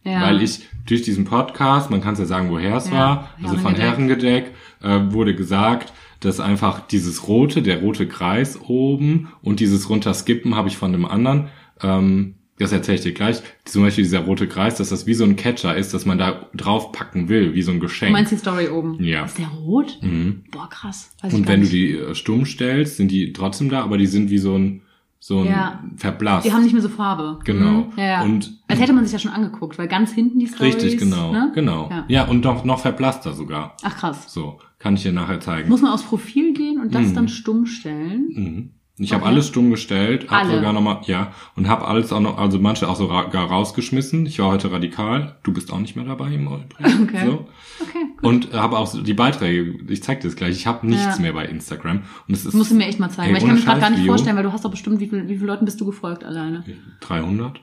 [0.03, 0.21] Ja.
[0.21, 3.57] Weil ich durch diesen Podcast, man kann es ja sagen, woher es Ja, war, also
[3.57, 4.51] von Herrengedeck.
[4.81, 10.67] Äh, wurde gesagt, dass einfach dieses rote, der rote Kreis oben und dieses runterskippen habe
[10.69, 11.49] ich von einem anderen,
[11.81, 15.23] ähm, das erzähle ich dir gleich, zum Beispiel dieser rote Kreis, dass das wie so
[15.23, 18.11] ein Catcher ist, dass man da draufpacken will, wie so ein Du Geschenk.
[18.11, 19.01] meinst die Story oben?
[19.03, 19.25] Ja.
[19.25, 19.97] Ist der rot?
[20.01, 20.43] Mhm.
[20.51, 21.11] Boah, krass.
[21.21, 21.73] Weiß Und wenn du nicht.
[21.73, 24.81] die äh, stumm stellst, sind die trotzdem da, aber die sind wie so ein,
[25.21, 25.83] so ein Ja.
[25.97, 26.45] verblasst.
[26.45, 27.39] Die haben nicht mehr so Farbe.
[27.43, 27.71] Genau.
[27.81, 27.93] Mhm.
[27.97, 28.21] Ja, ja.
[28.23, 31.31] Und- Als hätte man sich ja schon angeguckt, weil ganz hinten die Stories, Richtig, genau.
[31.33, 31.51] Ne?
[31.55, 31.89] Genau.
[31.89, 32.05] Ja.
[32.07, 32.27] Ja.
[32.27, 33.75] und noch, noch verblasster sogar.
[33.83, 34.31] Ach krass.
[34.33, 35.67] So, kann ich dir nachher zeigen.
[35.69, 37.15] Muss man aufs Profil gehen und das Mhm.
[37.15, 38.27] dann stumm stellen?
[38.33, 38.69] Mhm.
[39.01, 39.31] Ich habe Okay.
[39.31, 42.97] alles stumm gestellt, habe sogar nochmal, ja, und habe alles auch noch, also manche auch
[42.97, 44.25] sogar rausgeschmissen.
[44.25, 45.37] Ich war heute radikal.
[45.43, 46.65] Du bist auch nicht mehr dabei im Übrigen.
[47.09, 47.25] Okay.
[47.25, 47.47] So.
[47.81, 48.05] Okay.
[48.21, 51.21] Und habe auch die Beiträge, ich zeig dir das gleich, ich habe nichts Ja.
[51.21, 52.01] mehr bei Instagram.
[52.27, 53.79] Und es ist musst du mir echt mal zeigen, Ey, weil ich kann mir gerade
[53.79, 55.85] gar nicht vorstellen, weil du hast doch bestimmt, wie viel, wie viele Leuten bist du
[55.85, 56.65] gefolgt alleine?
[56.99, 57.61] 300.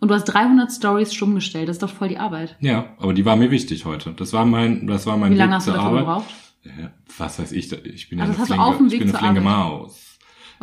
[0.00, 2.56] Und du hast 300 Stories stumm gestellt, das ist doch voll die Arbeit.
[2.60, 4.12] Ja, aber die war mir wichtig heute.
[4.16, 6.00] Das war mein, das war mein Wie lange Weg hast du dafür Arbeit.
[6.00, 6.34] gebraucht?
[6.64, 9.08] Ja, was weiß ich, ich bin ja Also eine hast du flinke, ich Weg bin
[9.16, 9.40] eine flinke.
[9.42, 10.11] Maus.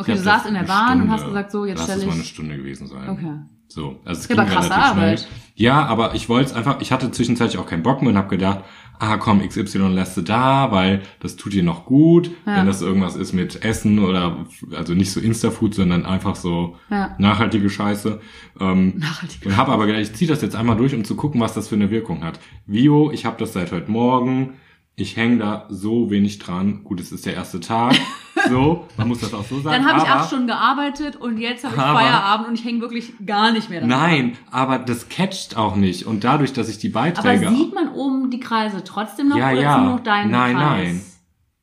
[0.00, 1.12] Okay, du saßt das in der Bahn und Stunde.
[1.12, 3.08] hast gesagt, so, jetzt Lass stelle es ich- mal eine Stunde gewesen sein.
[3.08, 3.34] Okay.
[3.68, 5.20] So, also es Ja, ging aber krasse Arbeit.
[5.20, 5.30] schnell.
[5.54, 8.28] Ja, aber ich wollte es einfach, ich hatte zwischenzeitlich auch keinen Bock mehr und habe
[8.28, 8.64] gedacht,
[8.98, 12.56] ah komm, XY lässt du da, weil das tut dir noch gut, Ja.
[12.56, 14.44] wenn das irgendwas ist mit Essen oder,
[14.76, 17.14] also nicht so Insta-Food, sondern einfach so Ja.
[17.18, 18.20] nachhaltige Scheiße.
[18.58, 19.46] Ähm, Nachhaltig.
[19.46, 21.68] und habe aber gedacht, ich ziehe das jetzt einmal durch, um zu gucken, was das
[21.68, 22.40] für eine Wirkung hat.
[22.66, 24.54] Vio, ich habe das seit heute Morgen.
[24.96, 26.82] Ich hänge da so wenig dran.
[26.84, 27.94] Gut, es ist der erste Tag.
[28.48, 29.82] So, man muss das auch so sagen.
[29.82, 32.64] Dann habe ich aber- acht Stunden gearbeitet und jetzt habe ich Aber- Feierabend und ich
[32.64, 33.88] hänge wirklich gar nicht mehr dran.
[33.88, 36.06] Nein, aber das catcht auch nicht.
[36.06, 37.48] Und dadurch, dass ich die Aber Beiträge...
[37.50, 39.78] sieht man oben die Kreise trotzdem noch Ja, oder ja.
[39.80, 40.64] nur noch dein Nein, Kreis?
[40.86, 41.00] nein.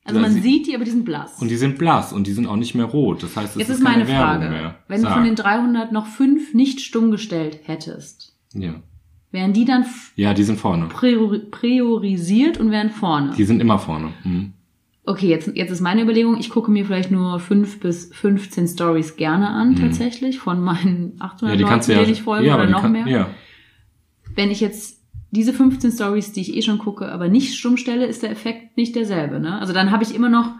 [0.05, 1.41] Also Ja, man sie- sieht die, aber die sind blass.
[1.41, 3.23] und die sind blass und die sind auch nicht mehr rot.
[3.23, 4.75] Das heißt, es Jetzt ist, ist meine keine Werbung Frage, mehr.
[4.87, 5.13] wenn du Sag.
[5.15, 8.75] von den 300 noch fünf nicht stumm gestellt hättest, ja.
[9.31, 9.85] wären die dann
[10.15, 10.85] ja, die sind vorne.
[10.85, 13.33] priori priorisiert und wären vorne?
[13.37, 14.13] Die sind immer vorne.
[14.23, 14.53] Mhm.
[15.09, 19.15] Okay, jetzt, jetzt ist meine Überlegung, ich gucke mir vielleicht nur fünf bis 15 Stories
[19.15, 21.61] gerne an, tatsächlich, von meinen 800 Mhm.
[21.61, 21.99] Ja, Leuten, ja...
[21.99, 23.07] denen ich folge ja, oder noch kann, mehr.
[23.07, 23.29] Ja.
[24.35, 28.05] Wenn ich jetzt diese 15 Stories, die ich eh schon gucke, aber nicht stumm stelle,
[28.05, 29.57] ist der Effekt nicht derselbe, ne?
[29.61, 30.51] Also dann habe ich immer noch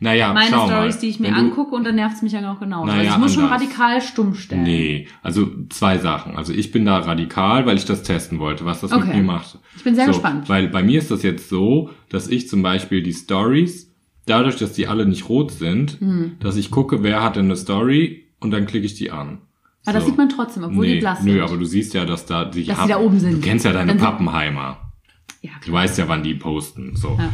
[0.00, 2.86] Naja, meine Stories, die ich mir angucke und dann nervt es mich ja auch genauso.
[2.86, 3.60] Naja, also ich muss schon anders.
[3.62, 4.62] radikal stumm stellen.
[4.62, 6.36] Nee, also zwei Sachen.
[6.36, 9.16] Also ich bin da radikal, weil ich das testen wollte, was das mit Okay.
[9.16, 9.58] mir macht.
[9.76, 10.48] Ich bin sehr so, gespannt.
[10.48, 13.92] Weil bei mir ist das jetzt so, dass ich zum Beispiel die Stories,
[14.26, 16.36] dadurch, dass die alle nicht rot sind, Hm.
[16.40, 19.38] dass ich gucke, wer hat denn eine Story und dann klicke ich die an.
[19.86, 20.10] Aber das So.
[20.10, 21.42] sieht man trotzdem, obwohl nee, die blass Nö, sind.
[21.42, 23.34] aber du siehst ja, dass da die, Dass die da oben sind.
[23.34, 24.92] Du kennst ja deine Pappenheimer.
[25.42, 26.96] ja, Du weißt ja, wann die posten.
[26.96, 27.16] So.
[27.18, 27.28] Ja.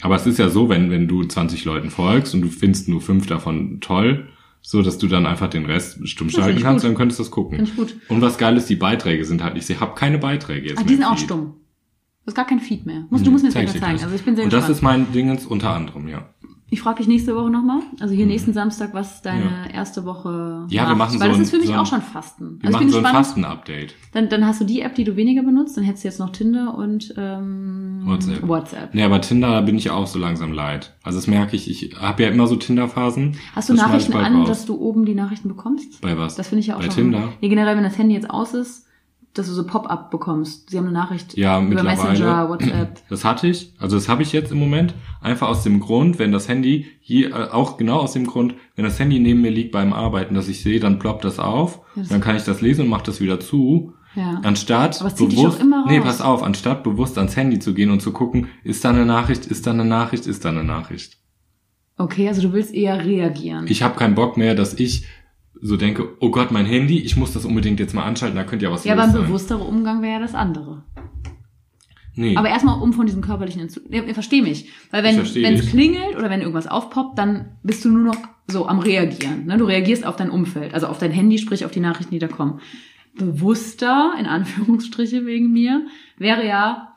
[0.00, 3.00] Aber es ist ja so, wenn, wenn du 20 Leuten folgst und du findest nur
[3.00, 4.28] fünf davon toll,
[4.60, 6.90] so dass du dann einfach den Rest stumm schalten kannst, gut.
[6.90, 7.56] dann könntest du das gucken.
[7.56, 7.96] Finde ich gut.
[8.08, 10.78] Und was geil ist, die Beiträge sind halt, ich habe keine Beiträge jetzt.
[10.78, 11.54] Ah, die sind auch stumm.
[12.24, 13.04] Du hast gar kein Feed mehr.
[13.10, 14.02] Musst, du musst mir das zeigen.
[14.02, 14.76] Also ich bin sehr Und das gespannt.
[14.76, 16.33] ist mein Dingens unter anderem, ja.
[16.70, 19.50] Ich frage dich nächste Woche nochmal, also hier nächsten Samstag, was deine Mhm.
[19.68, 19.70] Ja.
[19.74, 20.98] erste Woche Ja, wir macht.
[21.12, 22.58] machen Weil so das ein- ist für mich so auch schon Fasten.
[22.60, 23.04] Wir Also machen so ein.
[23.04, 23.94] Fasten-Update.
[24.12, 26.30] Dann, dann hast du die App, die du weniger benutzt, dann hättest du jetzt noch
[26.30, 28.48] Tinder und ähm, WhatsApp.
[28.48, 28.94] WhatsApp.
[28.94, 30.94] Nee, aber Tinder, da bin ich auch so langsam leid.
[31.04, 33.36] Also das merke ich, ich habe ja immer so Tinder-Phasen.
[33.54, 34.48] Hast du Das Nachrichten an, raus.
[34.48, 36.00] dass du oben die Nachrichten bekommst?
[36.00, 36.34] Bei was?
[36.34, 36.94] Das finde ich ja auch Bei schon.
[36.94, 37.28] Tinder?
[37.40, 38.86] Nee, generell, wenn das Handy jetzt aus ist,
[39.34, 40.70] dass du so Pop-up bekommst.
[40.70, 41.82] Sie haben eine Nachricht Ja, über.
[41.82, 43.02] Messenger, WhatsApp.
[43.08, 46.32] Das hatte ich, also das habe ich jetzt im Moment, einfach aus dem Grund, wenn
[46.32, 49.72] das Handy hier, äh, auch genau aus dem Grund, wenn das Handy neben mir liegt
[49.72, 52.60] beim Arbeiten, dass ich sehe, dann ploppt das auf, Ja, das- dann kann ich das
[52.60, 53.92] lesen und mache das wieder zu.
[54.16, 54.40] Ja.
[54.44, 57.90] Anstatt Aber es zieht dich bewusst, nee, pass auf, anstatt bewusst ans Handy zu gehen
[57.90, 61.16] und zu gucken, ist da eine Nachricht, ist da eine Nachricht, ist da eine Nachricht.
[61.96, 63.66] Okay, also du willst eher reagieren.
[63.68, 65.06] Ich habe keinen Bock mehr, dass ich
[65.66, 68.66] so denke, oh Gott, mein Handy, ich muss das unbedingt jetzt mal anschalten, da könnte
[68.66, 69.22] ja was ja, aber ein sein.
[69.22, 70.84] bewussterer Umgang wäre ja das andere.
[72.16, 72.36] Nee.
[72.36, 73.84] Aber erstmal um von diesem körperlichen Entzug.
[73.88, 74.68] Ja, ihr versteht mich.
[74.90, 78.78] Weil wenn es klingelt oder wenn irgendwas aufpoppt, dann bist du nur noch so am
[78.78, 79.46] Reagieren.
[79.46, 79.56] Ne?
[79.56, 82.28] Du reagierst auf dein Umfeld, also auf dein Handy, sprich auf die Nachrichten, die da
[82.28, 82.60] kommen.
[83.16, 85.86] Bewusster, in Anführungsstriche wegen mir,
[86.18, 86.93] wäre ja,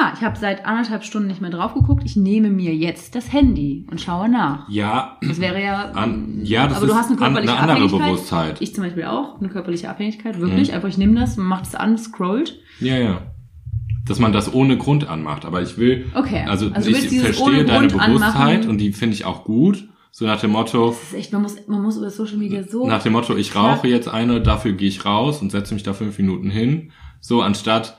[0.00, 3.32] ah, ich habe seit anderthalb Stunden nicht mehr drauf geguckt, ich nehme mir jetzt das
[3.32, 4.68] Handy und schaue nach.
[4.68, 5.90] ja, Das wäre ja.
[5.92, 8.06] An- ja, das aber du ist hast eine an- körperliche eine andere Abhängigkeit.
[8.12, 8.52] Bewusstheit.
[8.60, 8.64] Mhm.
[8.64, 10.72] Ich zum Beispiel auch, eine körperliche Abhängigkeit, wirklich.
[10.72, 12.60] Einfach, ich nehme das, man macht es an, scrollt.
[12.80, 13.22] ja, ja.
[14.04, 15.44] Dass man das ohne Grund anmacht.
[15.44, 16.44] Aber ich will, Okay.
[16.48, 18.68] also, Also du ich verstehe deine Grund Bewusstheit anmachen.
[18.70, 19.88] und die finde ich auch gut.
[20.10, 22.86] So nach dem Motto, Das ist echt, man muss, man muss über Social Media so.
[22.86, 25.92] nach dem Motto, ich rauche jetzt eine, dafür gehe ich raus und setze mich da
[25.94, 26.90] fünf Minuten hin.
[27.20, 27.96] So anstatt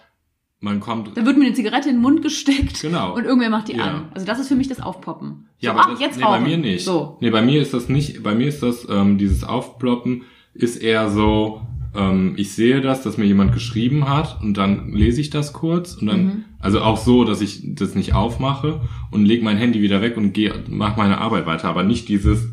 [0.63, 1.15] man kommt.
[1.15, 3.13] da wird mir eine Zigarette in den Mund gesteckt Genau.
[3.15, 3.83] und irgendwer macht die Ja.
[3.83, 4.05] an.
[4.13, 5.47] Also das ist für mich das Aufpoppen.
[5.59, 6.85] Ja, so, aber ach, das, jetzt nee, bei mir nicht.
[6.85, 7.17] So.
[7.21, 10.23] Nee, bei mir ist das nicht, bei mir ist das, ähm, dieses Aufploppen
[10.53, 11.61] ist eher so,
[11.95, 15.95] ähm, ich sehe das, dass mir jemand geschrieben hat und dann lese ich das kurz
[15.95, 16.45] und dann, Mhm.
[16.59, 20.33] also auch so, dass ich das nicht aufmache und lege mein Handy wieder weg und
[20.33, 22.47] gehe, mache meine Arbeit weiter, aber nicht dieses,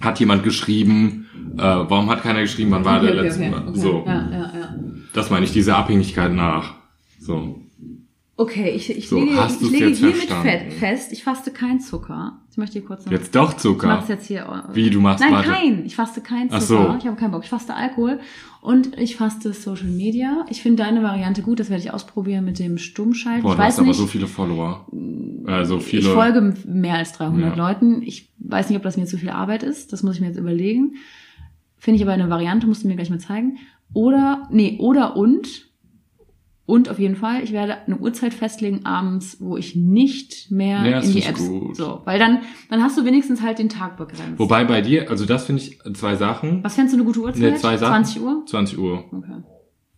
[0.00, 3.74] hat jemand geschrieben, äh, warum hat keiner geschrieben, wann war der letzte Mal?
[3.74, 4.74] So, Ja, ja, ja.
[5.12, 6.74] das meine ich, diese Abhängigkeit nach.
[7.22, 7.60] So.
[8.34, 10.48] Okay, ich, ich So, lege, hast ich lege hiermit verstanden?
[10.48, 12.40] fe- fest, ich faste kein Zucker.
[12.50, 13.12] Ich möchte hier kurz noch.
[13.12, 13.86] Jetzt doch ich Zucker.
[13.86, 14.64] mach's jetzt hier.
[14.72, 15.50] Wie, du machst Nein, warte.
[15.50, 15.84] kein.
[15.84, 16.56] Ich faste kein Zucker.
[16.56, 16.96] Ach so.
[16.98, 17.44] Ich habe keinen Bock.
[17.44, 18.18] Ich faste Alkohol
[18.62, 20.44] und ich faste Social Media.
[20.48, 21.60] Ich finde deine Variante gut.
[21.60, 23.42] Das werde ich ausprobieren mit dem Stummschalten.
[23.42, 23.96] Boah, ich du hast weiß aber nicht.
[23.98, 24.86] so viele Follower.
[25.46, 26.02] Äh, so viele.
[26.02, 27.68] Ich folge mehr als 300 Ja.
[27.68, 28.02] Leuten.
[28.02, 29.92] Ich weiß nicht, ob das mir zu viel Arbeit ist.
[29.92, 30.94] Das muss ich mir jetzt überlegen.
[31.76, 33.58] Finde ich aber eine Variante, musst du mir gleich mal zeigen.
[33.92, 35.70] Oder, nee, oder und.
[36.64, 41.00] Und auf jeden Fall, ich werde eine Uhrzeit festlegen abends, wo ich nicht mehr Ja,
[41.00, 41.46] in die Apps.
[41.46, 41.76] gut.
[41.76, 42.38] So, weil dann,
[42.70, 44.38] dann hast du wenigstens halt den Tag begrenzt.
[44.38, 46.62] Wobei bei dir, also das finde ich zwei Sachen.
[46.62, 47.52] Was fändest du eine gute Uhrzeit?
[47.52, 48.04] Nee, zwei Sachen.
[48.04, 48.42] 20 Uhr?
[48.46, 49.04] 20 Uhr.
[49.12, 49.42] Okay.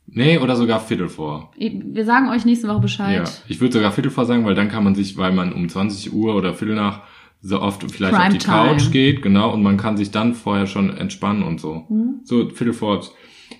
[0.06, 1.50] Nee, oder sogar Viertel vor.
[1.58, 3.16] Wir sagen euch nächste Woche Bescheid.
[3.26, 3.32] Ja.
[3.48, 6.12] Ich würde sogar Viertel vor sagen, weil dann kann man sich, weil man um 20
[6.12, 7.02] Uhr oder Viertel nach
[7.42, 8.76] so oft vielleicht auf die Primetime.
[8.76, 11.84] Couch geht, genau, und man kann sich dann vorher schon entspannen und so.
[11.90, 12.20] Mhm.
[12.24, 13.04] So Viertel vor.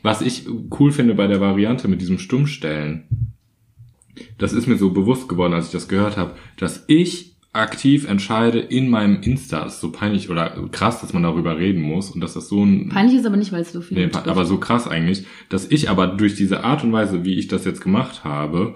[0.03, 0.47] Was ich
[0.79, 3.05] cool finde bei der Variante mit diesem Stummstellen,
[4.39, 8.59] das ist mir so bewusst geworden, als ich das gehört habe, dass ich aktiv entscheide
[8.59, 12.21] in meinem Insta, das ist so peinlich oder krass, dass man darüber reden muss und
[12.21, 14.27] dass das so ein Peinlich ist aber nicht, weil es so viel Nee, betrifft.
[14.29, 17.65] aber so krass eigentlich, dass ich aber durch diese Art und Weise, wie ich das
[17.65, 18.75] jetzt gemacht habe,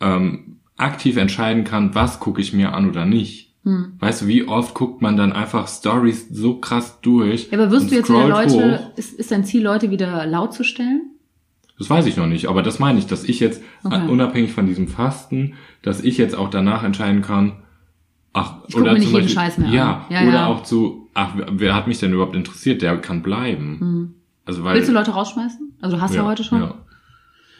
[0.00, 3.43] ähm, aktiv entscheiden kann, was gucke ich mir an oder nicht.
[3.64, 3.94] Hm.
[3.98, 7.48] Weißt du, wie oft guckt man dann einfach Stories so krass durch?
[7.50, 8.96] Ja, aber wirst du jetzt wieder Leute, hoch?
[8.96, 11.10] ist, ist dein Ziel, Leute wieder laut zu stellen?
[11.78, 14.06] Das weiß ich noch nicht, aber das meine ich, dass ich jetzt Okay.
[14.08, 17.64] unabhängig von diesem Fasten, dass ich jetzt auch danach entscheiden kann,
[18.32, 20.06] ach, Ich guck mir nicht jeden Scheiß mehr ja.
[20.10, 20.46] Ja, oder ja.
[20.46, 22.82] auch zu, ach, wer, hat mich denn überhaupt interessiert?
[22.82, 23.80] Der kann bleiben.
[23.80, 24.14] Hm.
[24.44, 25.72] Also weil Willst du Leute rausschmeißen?
[25.80, 26.60] Also du hast ja, heute schon.
[26.60, 26.74] Ja,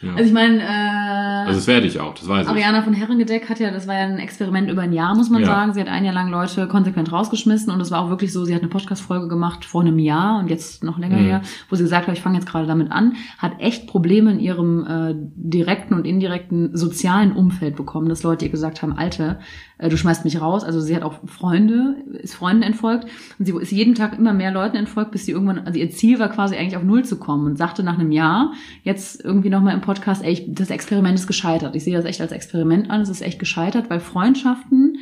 [0.01, 0.11] ja.
[0.11, 2.49] Also ich meine, äh, also das werde ich auch, das weiß ich.
[2.49, 5.41] Ariana von Herrengedeck hat ja, das war ja ein Experiment über ein Jahr, muss man
[5.41, 5.47] Ja.
[5.47, 5.73] sagen.
[5.73, 8.53] Sie hat ein Jahr lang Leute konsequent rausgeschmissen und es war auch wirklich so, sie
[8.53, 11.25] hat eine Podcast-Folge gemacht vor einem Jahr und jetzt noch länger Mhm.
[11.25, 14.39] her, wo sie gesagt hat, ich fange jetzt gerade damit an, hat echt Probleme in
[14.39, 19.39] ihrem äh, direkten und indirekten sozialen Umfeld bekommen, dass Leute ihr gesagt haben, Alter,
[19.77, 20.63] äh, du schmeißt mich raus.
[20.63, 23.05] Also sie hat auch Freunde, ist Freunden entfolgt
[23.39, 26.19] und sie ist jeden Tag immer mehr Leuten entfolgt, bis sie irgendwann, also ihr Ziel
[26.19, 29.73] war quasi eigentlich auf Null zu kommen und sagte nach einem Jahr, jetzt irgendwie nochmal
[29.73, 31.75] im Podcast, ey, ich, das Experiment ist gescheitert.
[31.75, 34.97] Ich sehe das echt als Experiment an, es ist echt gescheitert, weil Freundschaften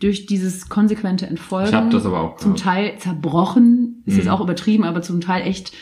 [0.00, 1.70] durch dieses konsequente Entfolgen
[2.40, 2.56] zum.
[2.56, 4.32] Teil zerbrochen, ist jetzt Mhm.
[4.32, 5.72] auch übertrieben, aber zum Teil echt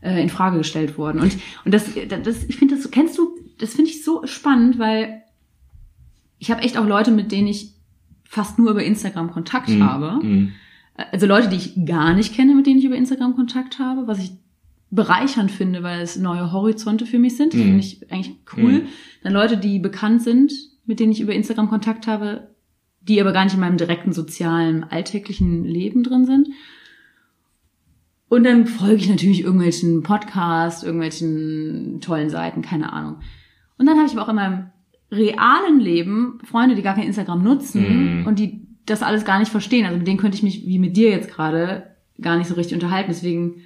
[0.00, 1.20] äh, in Frage gestellt worden.
[1.20, 1.86] Und, und das,
[2.22, 5.22] das, ich finde das, kennst du, das finde ich so spannend, weil
[6.38, 7.72] ich habe echt auch Leute, mit denen ich
[8.24, 9.82] fast nur über Instagram Kontakt Mhm.
[9.82, 10.24] habe.
[10.24, 10.52] Mhm.
[11.12, 14.18] Also Leute, die ich gar nicht kenne, mit denen ich über Instagram Kontakt habe, was
[14.22, 14.32] ich
[14.90, 17.54] bereichernd finde, weil es neue Horizonte für mich sind.
[17.54, 17.58] Mhm.
[17.58, 18.72] Finde ich eigentlich cool.
[18.72, 18.82] Mhm.
[19.22, 20.52] Dann Leute, die bekannt sind,
[20.86, 22.48] mit denen ich über Instagram Kontakt habe,
[23.00, 26.48] die aber gar nicht in meinem direkten sozialen, alltäglichen Leben drin sind.
[28.28, 33.16] Und dann folge ich natürlich irgendwelchen Podcasts, irgendwelchen tollen Seiten, keine Ahnung.
[33.78, 34.66] Und dann habe ich aber auch in meinem
[35.14, 38.26] realen Leben Freunde, die gar kein Instagram nutzen Mhm.
[38.26, 39.86] und die das alles gar nicht verstehen.
[39.86, 42.74] Also mit denen könnte ich mich, wie mit dir jetzt gerade, gar nicht so richtig
[42.74, 43.10] unterhalten.
[43.10, 43.62] Deswegen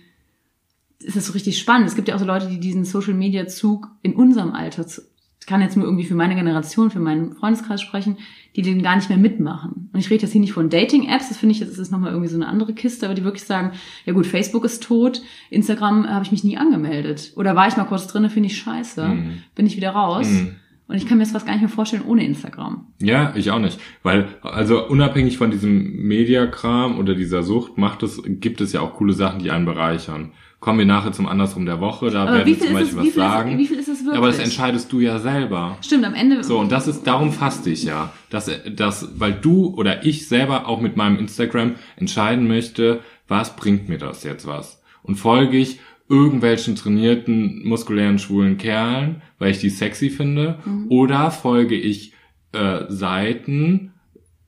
[1.00, 1.88] ist das so richtig spannend.
[1.88, 5.02] Es gibt ja auch so Leute, die diesen Social-Media-Zug in unserem Alter, zu-
[5.40, 8.18] ich kann jetzt nur irgendwie für meine Generation, für meinen Freundeskreis sprechen,
[8.56, 9.88] die den gar nicht mehr mitmachen.
[9.92, 12.28] Und ich rede jetzt hier nicht von Dating-Apps, das finde ich, das ist nochmal irgendwie
[12.28, 13.72] so eine andere Kiste, aber die wirklich sagen,
[14.04, 17.32] ja gut, Facebook ist tot, Instagram habe ich mich nie angemeldet.
[17.36, 19.30] Oder war ich mal kurz drinne, finde ich scheiße, Mhm.
[19.54, 20.28] bin ich wieder raus.
[20.28, 20.56] Mhm.
[20.88, 22.86] Und ich kann mir das fast gar nicht mehr vorstellen ohne Instagram.
[23.00, 23.78] Ja, ich auch nicht.
[24.02, 28.94] Weil, also unabhängig von diesem Mediakram oder dieser Sucht, macht es, gibt es ja auch
[28.94, 30.32] coole Sachen, die einen bereichern.
[30.60, 33.00] Kommen wir nachher zum Andersrum der Woche, da Aber werden wir zum Beispiel es- was
[33.02, 33.58] viel ist- sagen.
[33.58, 34.16] wie viel ist es wirklich?
[34.18, 35.76] Aber das entscheidest du ja selber.
[35.82, 36.42] Stimmt, am Ende.
[36.42, 38.12] So, und das ist, darum faste ich ja.
[38.30, 43.88] Dass, dass, weil du oder ich selber auch mit meinem Instagram entscheiden möchte, was bringt
[43.88, 44.82] mir das jetzt was?
[45.02, 45.78] Und folge ich
[46.08, 50.86] irgendwelchen trainierten, muskulären, schwulen Kerlen, weil ich die sexy finde, Mhm.
[50.88, 52.12] oder folge ich
[52.52, 53.92] äh, Seiten,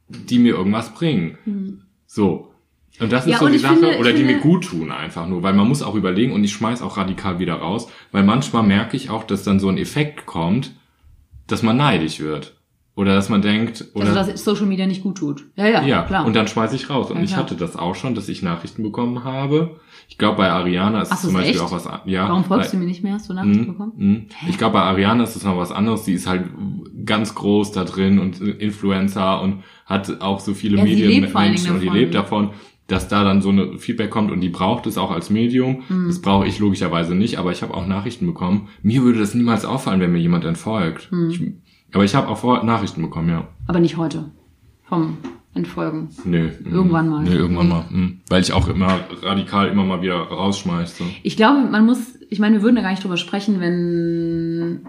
[0.08, 1.84] die mir irgendwas bringen.
[2.06, 2.52] So.
[2.98, 3.32] Und das ist Mhm.
[3.32, 5.68] Ja, so die Sache, finde- oder die finde- mir gut tun einfach nur, weil man
[5.68, 9.24] muss auch überlegen und ich schmeiß auch radikal wieder raus, weil manchmal merke ich auch,
[9.24, 10.74] dass dann so ein Effekt kommt,
[11.46, 12.56] dass man neidisch wird.
[12.96, 15.46] Oder dass man denkt, oder also, dass Social Media nicht gut tut.
[15.56, 16.26] Ja, ja, ja, klar.
[16.26, 17.10] und dann schmeiß ich raus.
[17.10, 19.78] Und Ja, ich hatte das auch schon, dass ich Nachrichten bekommen habe.
[20.10, 21.64] Ich glaube, bei Ariana ist Ach so, zum ist Beispiel echt?
[21.64, 22.28] auch was ja.
[22.28, 23.14] Warum folgst weil- du mir nicht mehr?
[23.14, 23.92] Hast du Nachrichten Mhm, bekommen?
[23.96, 24.26] mhm.
[24.48, 26.02] Ich glaube, bei Ariana ist es noch was anderes.
[26.04, 26.44] Die ist halt
[27.06, 31.74] ganz groß da drin und Influencer und hat auch so viele Ja, allen Medienmenschen Dingen
[31.76, 32.50] und die lebt davon,
[32.88, 35.84] dass da dann so eine Feedback kommt und die braucht es auch als Medium.
[35.88, 36.08] Mhm.
[36.08, 38.68] Das brauche ich logischerweise nicht, aber ich habe auch Nachrichten bekommen.
[38.82, 41.10] Mir würde das niemals auffallen, wenn mir jemand entfolgt.
[41.12, 41.30] Mhm.
[41.30, 41.40] Ich,
[41.94, 43.46] aber ich habe auch Nachrichten bekommen, ja.
[43.68, 44.32] Aber nicht heute.
[44.82, 45.16] Vom
[45.52, 46.10] Entfolgen.
[46.24, 46.50] Nö.
[46.64, 47.24] Irgendwann mal.
[47.24, 47.84] Nö, irgendwann mal.
[47.90, 48.20] Mhm.
[48.28, 51.02] Weil ich auch immer radikal immer mal wieder rausschmeiße.
[51.24, 51.98] Ich glaube, man muss,
[52.28, 54.86] ich meine, wir würden da gar nicht drüber sprechen, wenn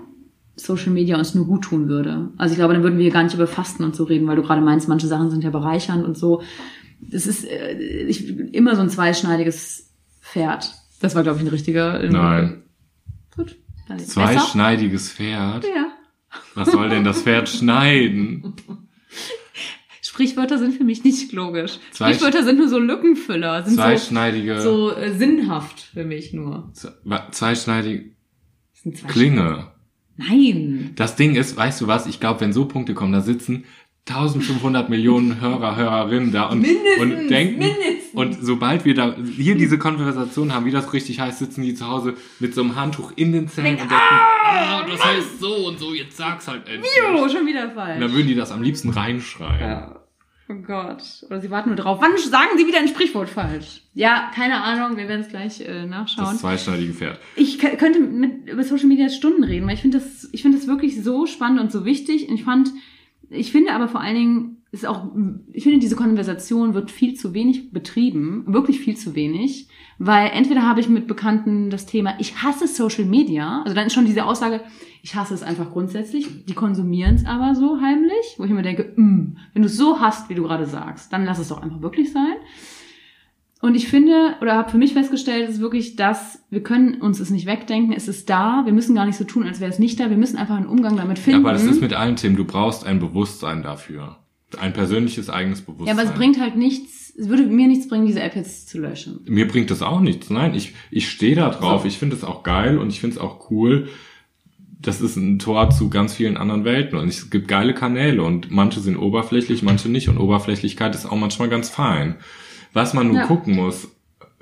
[0.56, 2.30] Social Media uns nur gut tun würde.
[2.38, 4.44] Also ich glaube, dann würden wir gar nicht über Fasten und so reden, weil du
[4.44, 6.44] gerade meinst, manche Sachen sind ja bereichernd und so.
[7.00, 9.90] Das ist äh, ich, immer so ein zweischneidiges
[10.22, 10.76] Pferd.
[11.00, 12.08] Das war, glaube ich, ein richtiger.
[12.08, 12.64] Nein.
[13.36, 13.58] Gut.
[13.98, 15.66] Zweischneidiges Pferd.
[15.66, 15.88] Ja.
[16.54, 18.54] Was soll denn das Pferd schneiden?
[20.12, 21.80] Sprichwörter sind für mich nicht logisch.
[21.92, 24.60] Zwei- Sprichwörter sind nur so Lückenfüller, sind so, Zweischneidige.
[24.60, 26.70] so äh, sinnhaft für mich nur.
[27.32, 28.12] Zweischneidige
[29.08, 29.68] Klinge.
[30.18, 30.92] Nein.
[30.98, 33.64] Das Ding ist, weißt du was, ich glaube, wenn so Punkte kommen, da sitzen
[34.10, 38.14] 1500 Millionen Hörer, Hörerinnen da und, Mindestens, und denken, mindestens.
[38.14, 41.88] und sobald wir da hier diese Konversation haben, wie das richtig heißt, sitzen die zu
[41.88, 45.80] Hause mit so einem Handtuch in den Zähnen und denken, ah, das heißt so und
[45.80, 46.92] so, jetzt sag's halt endlich.
[46.98, 47.96] Jo, schon wieder falsch.
[47.96, 49.62] Und dann würden die das am liebsten reinschreien.
[49.62, 50.01] Ja.
[50.52, 51.04] Oh Gott.
[51.28, 52.00] Oder sie warten nur drauf.
[52.02, 53.84] Wann sagen sie wieder ein Sprichwort falsch?
[53.94, 54.98] Ja, keine Ahnung.
[54.98, 56.38] Wir werden es gleich äh, Das nachschauen.
[56.38, 57.20] zweischneidige Pferd.
[57.36, 60.68] Ich könnte mit, über Social Media Stunden reden, weil ich finde das, ich finde das
[60.68, 62.28] wirklich so spannend und so wichtig.
[62.28, 62.72] Und ich fand,
[63.30, 65.06] ich finde aber vor allen Dingen, ist auch,
[65.52, 69.68] ich finde diese Konversation wird viel zu wenig betrieben, wirklich viel zu wenig,
[70.04, 73.94] weil entweder habe ich mit Bekannten das Thema, ich hasse Social Media, also dann ist
[73.94, 74.62] schon diese Aussage,
[75.04, 78.94] ich hasse es einfach grundsätzlich, die konsumieren es aber so heimlich, wo ich mir denke,
[78.96, 81.84] mm, wenn du es so hast, wie du gerade sagst, dann lass es doch einfach
[81.84, 82.34] wirklich sein.
[83.62, 87.30] Und ich finde, oder habe für mich festgestellt, ist wirklich das, wir können uns es
[87.30, 90.00] nicht wegdenken, es ist da, wir müssen gar nicht so tun, als wäre es nicht
[90.00, 91.46] da, wir müssen einfach einen Umgang damit Ja, finden.
[91.46, 94.18] aber das ist mit allen Themen, du brauchst ein Bewusstsein dafür.
[94.60, 96.00] Ein persönliches eigenes ja, Bewusstsein.
[96.00, 99.20] aber es bringt halt nichts, es würde mir nichts bringen, diese App jetzt zu löschen.
[99.28, 100.32] Mir bringt das auch nichts.
[100.32, 101.84] Nein, ich, ich stehe da drauf.
[101.84, 101.88] So.
[101.88, 103.90] Ich finde es auch geil und ich finde es auch cool.
[104.80, 108.50] Das ist ein Tor zu ganz vielen anderen Welten und es gibt geile Kanäle und
[108.50, 112.16] manche sind oberflächlich, manche nicht und Oberflächlichkeit ist auch manchmal ganz fein.
[112.74, 113.28] Was man nun Ja.
[113.28, 113.90] gucken muss,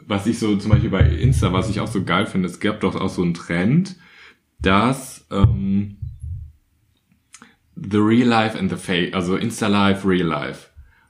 [0.08, 2.80] was ich so zum Beispiel bei Insta, was ich auch so geil finde, es gab
[2.80, 3.98] doch auch so einen Trend,
[4.62, 5.98] dass ähm,
[7.76, 10.69] the real life and the fake, also Insta Life, Real Life.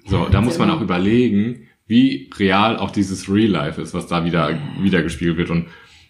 [0.10, 4.26] So, da muss man auch überlegen, wie real auch dieses Real Life ist, was da
[4.26, 5.68] wieder wieder gespielt wird und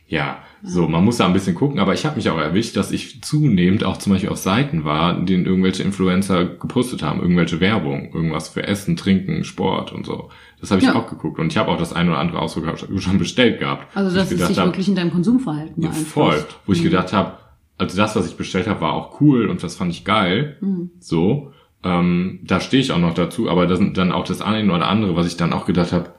[0.08, 2.91] ja, so, man muss da ein bisschen gucken, aber ich habe mich auch erwischt, dass
[2.91, 7.60] ich zunehmend auch zum Beispiel auf Seiten war, in denen irgendwelche Influencer gepostet haben, irgendwelche
[7.60, 10.30] Werbung, irgendwas für Essen, Trinken, Sport und so.
[10.60, 10.95] Das habe ich Ja.
[10.95, 13.95] auch geguckt und ich habe auch das ein oder andere auch sogar schon bestellt gehabt.
[13.95, 16.43] Also dass ich es sich hab, wirklich in deinem Konsumverhalten ja, voll.
[16.66, 16.86] Wo ich Mhm.
[16.86, 17.38] gedacht habe,
[17.78, 20.58] also das, was ich bestellt habe, war auch cool und das fand ich geil.
[20.60, 20.89] Mhm.
[21.00, 21.54] So,
[21.84, 24.88] ähm, da stehe ich auch noch dazu, aber das sind dann auch das eine oder
[24.88, 26.14] andere, was ich dann auch gedacht habe,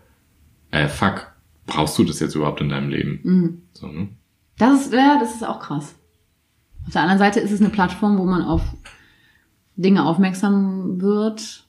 [0.71, 1.33] äh, fuck,
[1.67, 3.21] brauchst du das jetzt überhaupt in deinem Leben?
[3.23, 3.63] Mhm.
[3.73, 4.09] So, ne?
[4.59, 5.95] Das ist, ja, das ist auch krass.
[6.87, 8.63] Auf der anderen Seite ist es eine Plattform, wo man auf
[9.77, 11.65] Dinge aufmerksam wird.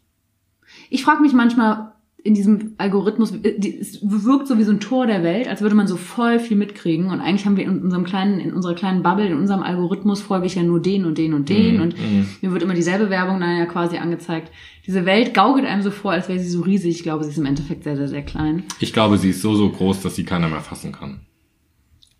[0.89, 5.07] Ich frage mich manchmal in diesem Algorithmus, äh, es wirkt so wie so ein Tor
[5.07, 7.07] der Welt, als würde man so voll viel mitkriegen.
[7.07, 10.45] Und eigentlich haben wir in unserem kleinen, in unserer kleinen Bubble, in unserem Algorithmus folge
[10.45, 11.75] ich ja nur den und den und den.
[11.75, 12.27] Mhm, Und mhm.
[12.41, 14.51] mir wird immer dieselbe Werbung dann ja quasi angezeigt.
[14.85, 16.95] Diese Welt gaukelt einem so vor, als wäre sie so riesig.
[16.95, 18.63] Ich glaube, sie ist im Endeffekt sehr, sehr, sehr klein.
[18.79, 21.21] Ich glaube, sie ist so, so groß, dass sie keiner mehr fassen kann.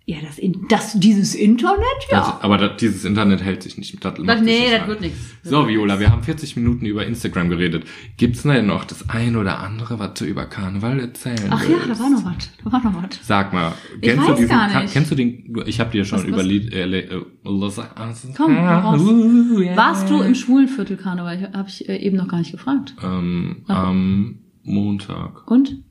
[0.06, 1.80] Ja, das, in, das dieses Internet,
[2.12, 2.18] ja.
[2.20, 4.04] Das, aber das, dieses Internet hält sich nicht.
[4.04, 5.20] Das, Das, nee, das wird nichts.
[5.44, 7.86] So, Viola, wir haben 40 Minuten über Instagram geredet.
[8.18, 11.88] Gibt's denn noch das ein oder andere, was du über Karneval erzählen Ach ja, willst?
[11.92, 12.50] da war noch was.
[12.64, 13.20] Da war noch was.
[13.22, 14.94] Sag mal, Ich kennst du weiß diesen, gar Ka- nicht.
[14.94, 16.44] kennst du den, ich habe dir schon Was- über?
[16.44, 17.22] Lied, äh, äh,
[18.36, 19.02] Komm, raus.
[19.02, 19.78] Uh, yeah.
[19.78, 21.38] Warst du im Schwulenviertel Karneval?
[21.38, 22.96] Ich- Hab ich äh, eben noch gar nicht gefragt.
[23.04, 25.50] Ähm, am Montag.
[25.50, 25.84] Und?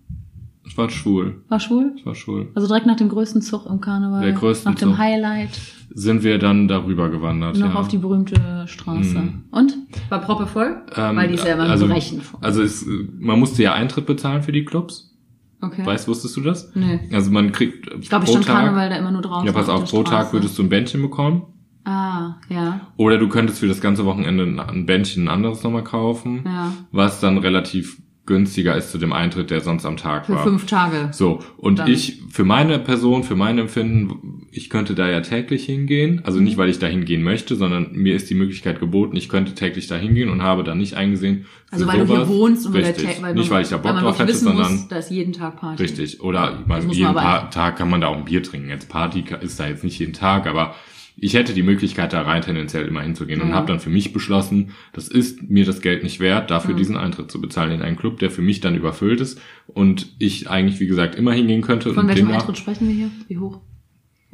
[0.71, 1.43] Ich war schwul.
[1.49, 1.95] War schwul?
[1.97, 2.49] Ich war schwul.
[2.55, 4.23] Also direkt nach dem größten Zug im Karneval.
[4.23, 4.99] Der größten Nach dem Zug.
[4.99, 5.51] Highlight.
[5.93, 7.81] Sind wir dann darüber gewandert, Noch ja.
[7.81, 9.19] auf die berühmte Straße.
[9.19, 9.43] Mhm.
[9.51, 9.77] Und?
[10.11, 10.81] War Proppe voll?
[10.95, 12.39] Ähm, Weil die immer also, brechen voll.
[12.41, 12.87] Also es,
[13.19, 15.13] man musste ja Eintritt bezahlen für die Clubs.
[15.61, 15.85] Okay.
[15.85, 16.71] Weißt, wusstest du das?
[16.77, 17.01] Nee.
[17.13, 19.47] Also man kriegt Ich glaube, ich stand Tag, Karneval da immer nur draußen.
[19.49, 21.43] ja pass auf pro Tag würdest du ein Bändchen bekommen.
[21.85, 22.81] Ah, ja.
[22.97, 26.73] Oder du könntest für das ganze Wochenende ein- ein Bändchen ein anderes nochmal kaufen, Ja.
[26.93, 28.01] was dann relativ
[28.31, 30.45] günstiger ist zu dem Eintritt, der sonst am Tag Für war.
[30.45, 31.09] fünf Tage.
[31.13, 35.65] So, und Dann- ich, für meine Person, für mein Empfinden, ich könnte da ja täglich
[35.65, 36.23] hingehen.
[36.25, 39.55] Also nicht, weil ich da hingehen möchte, sondern mir ist die Möglichkeit geboten, ich könnte
[39.55, 41.47] täglich da hingehen und habe da nicht eingesehen.
[41.67, 43.21] für Also weil du hier wohnst und weil, der Richtig.
[43.21, 45.61] Weil, Nicht, man, weil ich da Bock drauf hätte, sondern muss, da ist jeden Tag
[45.61, 45.83] Party.
[45.83, 46.21] Richtig.
[46.21, 48.69] Oder man, muss jeden Tag kann man da auch ein Bier trinken.
[48.69, 50.75] Jetzt Party ist da jetzt nicht jeden Tag, aber
[51.21, 53.55] ich hätte die Möglichkeit, da rein tendenziell immer hinzugehen und Ja.
[53.55, 56.79] habe dann für mich beschlossen, das ist mir das Geld nicht wert, dafür Mhm.
[56.79, 60.49] diesen Eintritt zu bezahlen in einen Club, der für mich dann überfüllt ist und ich
[60.51, 61.93] eigentlich, wie gesagt, immer hingehen könnte.
[61.95, 63.11] Von und welchem Eintritt sprechen wir hier?
[63.29, 63.61] Wie hoch?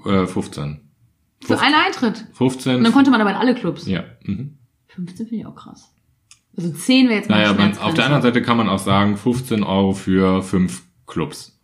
[0.04, 0.80] Äh, 15.
[1.40, 2.26] Für einen Eintritt.
[2.32, 2.76] 15.
[2.76, 3.86] Und dann konnte man aber in alle Clubs.
[3.86, 4.04] ja.
[4.24, 4.58] Mhm.
[4.88, 5.92] 15 finde ich auch krass.
[6.56, 9.16] Also 10 wäre jetzt mal Naja, man, auf der anderen Seite kann man auch sagen,
[9.18, 11.55] 15 Euro für fünf Clubs.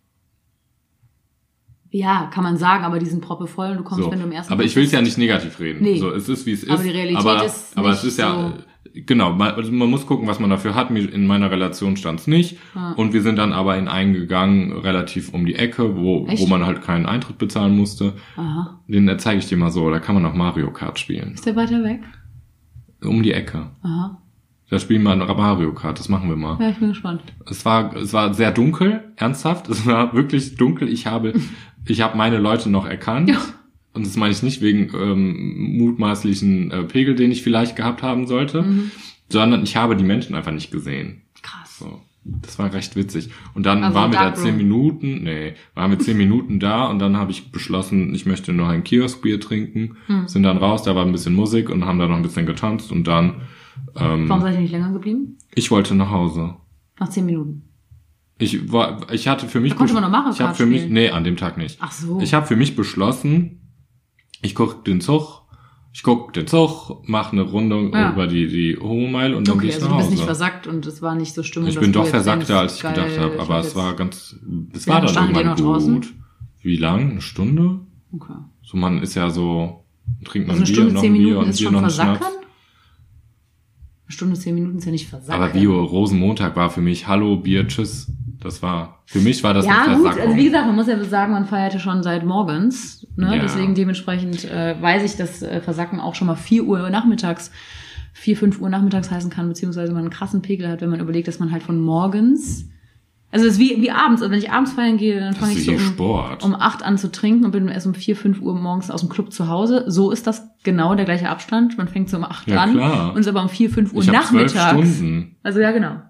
[1.94, 4.10] Ja, kann man sagen, aber die sind proppe voll und du kommst, So.
[4.10, 5.82] wenn du im ersten Aber ich will es ja nicht negativ reden.
[5.82, 5.98] Nee.
[5.98, 6.70] So, es ist wie es ist.
[6.70, 8.54] Aber die Realität aber, ist aber es ist ja
[8.94, 9.34] genau.
[9.34, 10.90] Man, also man muss gucken, was man dafür hat.
[10.90, 12.58] In meiner Relation stand es nicht.
[12.74, 12.92] Ja.
[12.92, 16.42] Und wir sind dann aber in einen gegangen, relativ um die Ecke, wo Echt?
[16.42, 18.14] wo man halt keinen Eintritt bezahlen musste.
[18.36, 18.80] Aha.
[18.88, 19.90] Den zeige ich dir mal so.
[19.90, 21.34] Da kann man auch Mario Kart spielen.
[21.34, 22.00] Ist der weiter weg?
[23.04, 23.70] Um die Ecke.
[23.82, 24.18] Aha.
[24.72, 25.98] Da spielen wir Mario Kart.
[25.98, 26.56] Das machen wir mal.
[26.58, 27.20] Ja, ich bin gespannt.
[27.44, 29.68] Es war, es war sehr dunkel, ernsthaft.
[29.68, 30.88] Es war wirklich dunkel.
[30.88, 31.34] Ich habe,
[31.86, 33.28] ich habe meine Leute noch erkannt.
[33.30, 33.38] Ja.
[33.94, 38.26] Und das meine ich nicht wegen ähm, mutmaßlichen äh, Pegel, den ich vielleicht gehabt haben
[38.26, 38.90] sollte, Mhm.
[39.28, 41.22] sondern ich habe die Menschen einfach nicht gesehen.
[41.42, 41.78] Krass.
[41.78, 42.00] So.
[42.24, 43.30] Das war recht witzig.
[43.52, 47.00] Und dann Also waren wir da zehn Minuten, nee, waren wir zehn Minuten da und
[47.00, 49.96] dann habe ich beschlossen, ich möchte noch ein Kioskbier trinken.
[50.06, 50.28] Hm.
[50.28, 52.92] Sind dann raus, da war ein bisschen Musik und haben da noch ein bisschen getanzt
[52.92, 53.42] und dann,
[53.96, 55.36] ähm, Warum seid ihr nicht länger geblieben?
[55.54, 56.54] ich wollte nach Hause.
[57.00, 57.62] Nach 10 Minuten.
[58.42, 61.10] Ich war, ich hatte für mich, konnte man noch Mario ich habe für mich, nee,
[61.10, 61.78] an dem Tag nicht.
[61.80, 62.20] Ach so.
[62.20, 63.60] Ich habe für mich beschlossen,
[64.42, 65.42] ich guck den Zug,
[65.92, 68.12] ich guck den Zug, mache eine Runde Ja.
[68.12, 70.14] über die die Homo-Mile und dann okay, gehe ich also nach du bist Hause.
[70.16, 71.68] nicht versackt und es war nicht so Stimmung.
[71.68, 74.34] ich bin doch denkst, als ich gedacht habe, aber es war ganz,
[74.74, 75.94] es war dann irgendwann noch draußen?
[75.94, 76.12] gut.
[76.62, 77.12] Wie lang?
[77.12, 77.78] Eine Stunde?
[78.12, 78.34] Okay.
[78.62, 79.84] So man ist ja so,
[80.24, 81.74] trinkt man Also eine Bier, Stunde, noch 10 ein Bier Minuten und ist Bier schon
[81.74, 81.90] noch ein?
[81.90, 82.26] Schnaps.
[82.26, 82.36] Eine
[84.08, 85.42] Stunde, 10 Minuten ist ja nicht versackern.
[85.42, 88.10] Aber Bio Rosenmontag war für mich Hallo Bier, Tschüss.
[88.42, 91.02] Das war für mich war das ja, eine gut, also wie gesagt, man muss ja
[91.04, 93.06] sagen, man feierte schon seit morgens.
[93.16, 93.36] Ne?
[93.36, 93.42] Ja.
[93.42, 97.50] Deswegen dementsprechend äh, weiß ich, dass äh, Versacken auch schon mal 4 Uhr nachmittags,
[98.14, 101.28] 4, 5 Uhr nachmittags heißen kann, beziehungsweise man einen krassen Pegel hat, wenn man überlegt,
[101.28, 102.68] dass man halt von morgens,
[103.30, 105.64] also es ist wie, wie abends, also wenn ich abends feiern gehe, dann fange ich
[105.64, 106.44] so um, Sport.
[106.44, 109.08] um 8 an zu trinken und bin erst um 4, 5 Uhr morgens aus dem
[109.08, 109.84] Club zu Hause.
[109.86, 111.78] So ist das genau der gleiche Abstand.
[111.78, 113.14] Man fängt so um 8 Ja, an klar.
[113.14, 114.96] und ist aber um 4, 5 Uhr ich habe zwölf nachmittags.
[114.96, 115.36] Stunden.
[115.42, 116.02] Also ja, genau.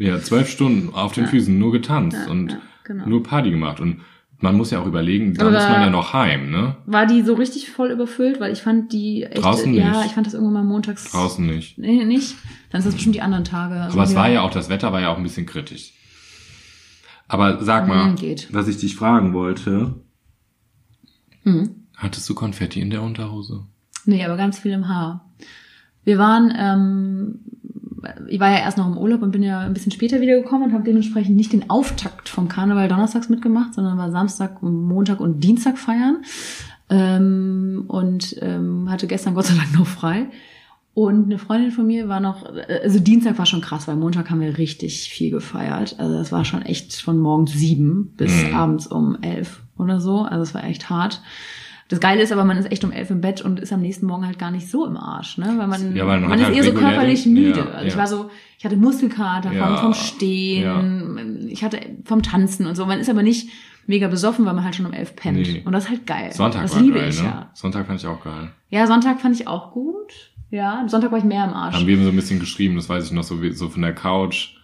[0.00, 3.06] Ja, Ja, zwölf Stunden auf den Füßen nur getanzt ja, und ja, genau.
[3.06, 3.80] nur Party gemacht.
[3.80, 4.00] Und
[4.38, 6.76] man muss ja auch überlegen, da Aber- muss man ja noch heim, ne?
[6.86, 8.40] War die so richtig voll überfüllt?
[8.40, 10.06] Weil ich fand die echt, Draußen ja, nicht.
[10.06, 11.10] ich fand das irgendwann mal montags.
[11.12, 11.76] Draußen nicht.
[11.76, 12.34] Nee, nicht.
[12.70, 13.74] Dann ist das bestimmt die anderen Tage.
[13.74, 15.92] Aber es war ja auch, das Wetter war ja auch ein bisschen kritisch.
[17.28, 18.48] Aber sag mal, Hm, geht.
[18.52, 19.96] was ich dich fragen wollte,
[21.44, 21.74] Hm.
[21.96, 23.66] hattest du Konfetti in der Unterhose?
[24.06, 25.30] Nee, aber ganz viel im Haar.
[26.04, 27.38] Wir waren, ähm,
[28.28, 30.72] ich war ja erst noch im Urlaub und bin ja ein bisschen später wiedergekommen und
[30.74, 35.78] habe dementsprechend nicht den Auftakt vom Karneval donnerstags mitgemacht, sondern war Samstag, Montag und Dienstag
[35.78, 36.18] feiern.
[36.88, 40.26] Ähm, und ähm, hatte gestern Gott sei Dank noch frei.
[40.92, 42.44] Und eine Freundin von mir war noch,
[42.82, 45.94] also Dienstag war schon krass, weil Montag haben wir richtig viel gefeiert.
[45.98, 48.54] Also das war schon echt von morgens sieben bis Mhm.
[48.54, 50.22] abends um elf oder so.
[50.22, 51.22] Also es war echt hart.
[51.90, 54.06] Das Geile ist aber, man ist echt um elf im Bett und ist am nächsten
[54.06, 55.54] Morgen halt gar nicht so im Arsch, ne?
[55.58, 57.58] Weil man, Ja, man man ist halt eher so körperlich müde.
[57.58, 62.66] ja, also ich war so, ich hatte Muskelkater vom, vom Stehen, ich hatte vom Tanzen
[62.66, 62.86] und so.
[62.86, 63.48] Man ist aber nicht
[63.86, 65.38] mega besoffen, weil man halt schon um elf pennt.
[65.38, 65.62] Nee.
[65.64, 66.30] Und das ist halt geil.
[66.32, 67.28] Sonntag das war liebe geil, ich ne?
[67.28, 67.50] ja.
[67.54, 68.52] Sonntag fand ich auch geil.
[68.68, 70.12] Ja, Sonntag fand ich auch gut.
[70.50, 71.74] Ja, Sonntag war ich mehr im Arsch.
[71.74, 73.94] Haben wir so ein bisschen geschrieben, das weiß ich noch so, wie, so von der
[73.94, 74.54] Couch.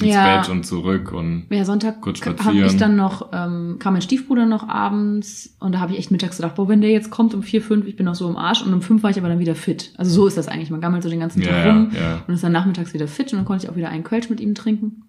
[0.00, 0.40] Ins Ja.
[0.40, 2.66] Bett und zurück und Ja, Sonntag Kurz habe spazieren.
[2.66, 6.36] ich dann noch, ähm, kam mein Stiefbruder noch abends und da habe ich echt mittags
[6.36, 8.62] gedacht, boah, wenn der jetzt kommt um vier, fünf, ich bin noch so im Arsch
[8.62, 9.92] und um fünf war ich aber dann wieder fit.
[9.96, 10.70] Also so ist das eigentlich.
[10.70, 12.22] Man gammelt so den ganzen Tag ja, rum ja.
[12.26, 14.40] und ist dann nachmittags wieder fit und dann konnte ich auch wieder einen Kölsch mit
[14.40, 15.04] ihm trinken.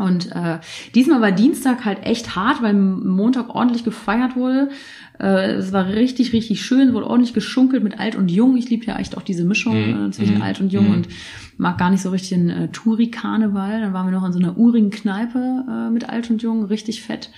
[0.00, 0.58] Und äh,
[0.94, 4.70] diesmal war Dienstag halt echt hart, weil Montag ordentlich gefeiert wurde.
[5.18, 8.56] Äh, es war richtig, richtig schön, wurde ordentlich geschunkelt mit alt und jung.
[8.56, 10.06] Ich liebe ja echt auch diese Mischung Mhm.
[10.06, 10.42] äh, zwischen Mhm.
[10.42, 10.92] alt und jung Mhm.
[10.94, 11.08] und
[11.58, 13.80] mag gar nicht so richtig den äh, Touri-Karneval.
[13.80, 17.02] Dann waren wir noch in so einer urigen Kneipe äh, mit alt und jung, richtig
[17.02, 17.30] fett.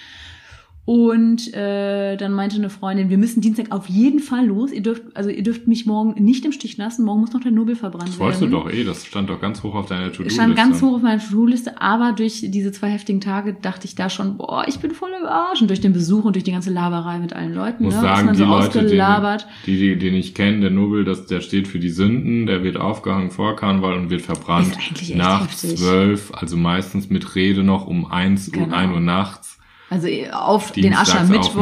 [0.85, 4.73] Und äh, dann meinte eine Freundin, wir müssen Dienstag auf jeden Fall los.
[4.73, 7.05] Ihr dürft, also ihr dürft mich morgen nicht im Stich lassen.
[7.05, 8.21] Morgen muss noch der Nobel verbrannt Das werden.
[8.21, 10.35] wolltest du doch eh, das stand doch ganz hoch auf deiner To-Do-Liste.
[10.41, 14.11] Stand ganz hoch auf meiner To-Do-Liste, aber durch diese zwei heftigen Tage dachte ich da
[14.11, 15.61] schon, boah, ich bin voll im Arsch.
[15.63, 18.27] Und durch den Besuch und durch die ganze Laberei mit allen Leuten, muss ne, sagen,
[18.27, 19.47] man die so Leute, den, ausgelabert.
[19.67, 22.77] die, die den ich kenne, der Nobel, das, der steht für die Sünden, der wird
[22.77, 27.63] aufgehangen vor Karneval und wird verbrannt Ist eigentlich echt nach zwölf, also meistens mit Rede
[27.63, 28.75] noch um eins Genau.
[28.75, 29.52] ein Uhr nachts.
[29.93, 31.53] Also äh, auf den Dienstags auf Aschermittwoch,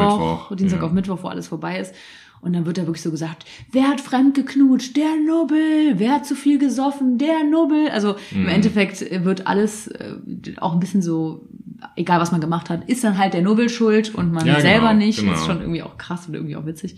[0.51, 0.87] Mittwoch, Dienstag ja.
[0.87, 1.95] auf Mittwoch, wo alles vorbei ist.
[2.43, 4.97] Und dann wird da wirklich so gesagt, wer hat fremd geknutscht?
[4.97, 5.99] Der Nubbel.
[5.99, 7.18] Wer hat zu viel gesoffen?
[7.18, 7.91] Der Nubbel.
[7.91, 8.49] Also im Mhm.
[8.49, 10.14] Endeffekt äh, wird alles äh,
[10.59, 11.47] auch ein bisschen so,
[11.97, 14.89] egal was man gemacht hat, ist dann halt der Nubbel schuld und man Ja, selber
[14.89, 15.18] genau, nicht.
[15.18, 15.33] genau.
[15.33, 16.97] Das ist schon irgendwie auch krass und irgendwie auch witzig.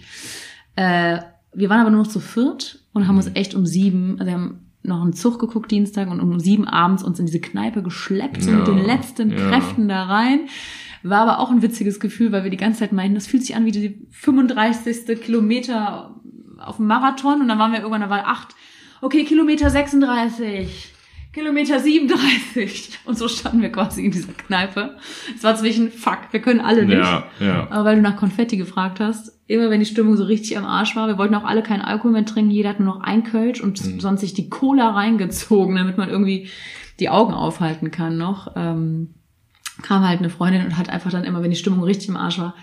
[0.77, 1.19] Äh,
[1.55, 3.35] wir waren aber nur noch zu viert und haben uns Mhm.
[3.35, 7.03] echt um sieben, also wir haben noch einen Zug geguckt Dienstag und um sieben abends
[7.03, 9.37] uns in diese Kneipe geschleppt, so Ja, mit den letzten ja.
[9.51, 10.41] Kräften da rein.
[11.03, 13.57] War aber auch ein witziges Gefühl, weil wir die ganze Zeit meinten, das fühlt sich
[13.57, 15.21] an wie die 35.
[15.21, 16.15] Kilometer
[16.59, 18.55] auf dem Marathon und dann waren wir irgendwann, da war acht,
[19.01, 20.93] okay, Kilometer 36,
[21.33, 24.97] Kilometer 37 und so standen wir quasi in dieser Kneipe.
[25.35, 26.99] Es war zwischen, fuck, wir können alle nicht.
[26.99, 27.67] Ja, ja.
[27.71, 30.95] Aber weil du nach Konfetti gefragt hast, immer wenn die Stimmung so richtig am Arsch
[30.95, 33.61] war, wir wollten auch alle keinen Alkohol mehr trinken, jeder hat nur noch ein Kölsch
[33.61, 34.01] und Mhm.
[34.01, 36.49] sonst sich die Cola reingezogen, damit man irgendwie
[37.01, 38.53] die Augen aufhalten kann noch.
[38.55, 39.15] Ähm,
[39.93, 42.39] kam halt eine Freundin und hat einfach dann immer, wenn die Stimmung richtig im Arsch
[42.39, 42.55] war,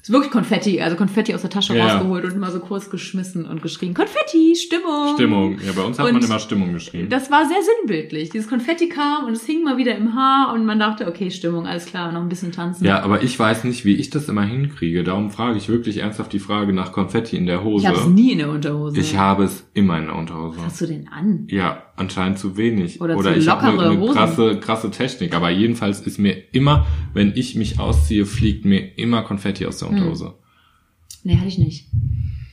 [0.00, 1.88] ist wirklich Konfetti, also Konfetti aus der Tasche Ja.
[1.88, 5.14] rausgeholt und mal so kurz geschmissen und geschrien, Konfetti, Stimmung.
[5.14, 5.58] Stimmung.
[5.66, 7.08] Ja, bei uns hat Und man immer Stimmung geschrieben.
[7.08, 8.30] Das war sehr sinnbildlich.
[8.30, 11.66] Dieses Konfetti kam und es hing mal wieder im Haar und man dachte, okay, Stimmung,
[11.66, 12.84] alles klar, noch ein bisschen tanzen.
[12.84, 15.02] Ja, aber ich weiß nicht, wie ich das immer hinkriege.
[15.02, 17.82] Darum frage ich wirklich ernsthaft die Frage nach Konfetti in der Hose.
[17.82, 19.00] ich habe es nie in der Unterhose.
[19.00, 20.58] Ich habe es immer in der Unterhose.
[20.58, 21.48] Was hast du denn an?
[21.50, 23.00] Ja, anscheinend zu wenig.
[23.00, 25.34] Oder zu ich habe lockere eine, eine krasse, krasse Technik.
[25.34, 29.88] Aber jedenfalls ist mir immer, wenn ich mich ausziehe, fliegt mir immer Konfetti aus der
[29.88, 29.96] Hm.
[29.96, 30.34] Unterhose.
[31.24, 31.88] Nee, hatte ich nicht.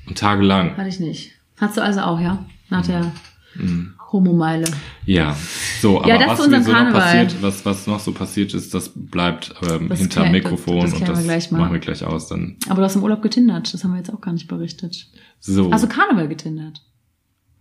[0.08, 0.76] Und tagelang.
[0.78, 1.32] Hatte ich nicht.
[1.58, 2.46] Hast du also auch, ja?
[2.70, 3.12] Nach der
[3.56, 3.94] Mhm.
[4.12, 4.66] Homo-Meile.
[5.06, 5.36] Ja,
[5.80, 8.91] so, aber Ja, das was so noch passiert, was, was noch so passiert ist, das
[8.96, 11.58] bleibt ähm, Das hinterm Mikrofon das- das und klären wir das gleich mal.
[11.60, 12.28] machen wir gleich aus.
[12.30, 13.72] Dann Aber du hast im Urlaub getindert.
[13.74, 15.08] Das haben wir jetzt auch gar nicht berichtet.
[15.39, 15.72] so.
[15.72, 16.82] Hast du Karneval getindert?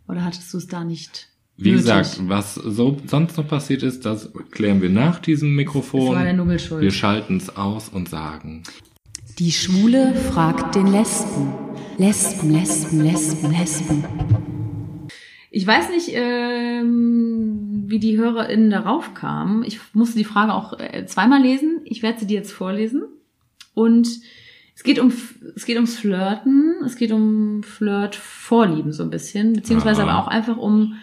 [0.09, 1.29] Oder hattest du es da nicht?
[1.57, 1.85] Wie nötig?
[1.85, 6.15] gesagt, was so sonst noch passiert ist, das klären wir nach diesem Mikrofon.
[6.15, 6.81] Das war der.
[6.81, 8.63] Wir schalten es aus und sagen.
[9.39, 11.53] Die Schwule fragt den Lesben.
[11.99, 14.05] Lesben, Lesben, Lesben, Lesben.
[15.51, 19.63] Ich weiß nicht, ähm, wie die HörerInnen darauf kamen.
[19.65, 21.81] Ich musste die Frage auch äh, zweimal lesen.
[21.85, 23.03] Ich werde sie dir jetzt vorlesen.
[23.75, 24.09] Und
[24.75, 25.13] es geht um,
[25.55, 26.75] es geht ums Flirten.
[26.85, 29.53] Es geht um Flirt-Vorlieben so ein bisschen.
[29.53, 30.05] Beziehungsweise Ah.
[30.09, 30.95] aber auch einfach um,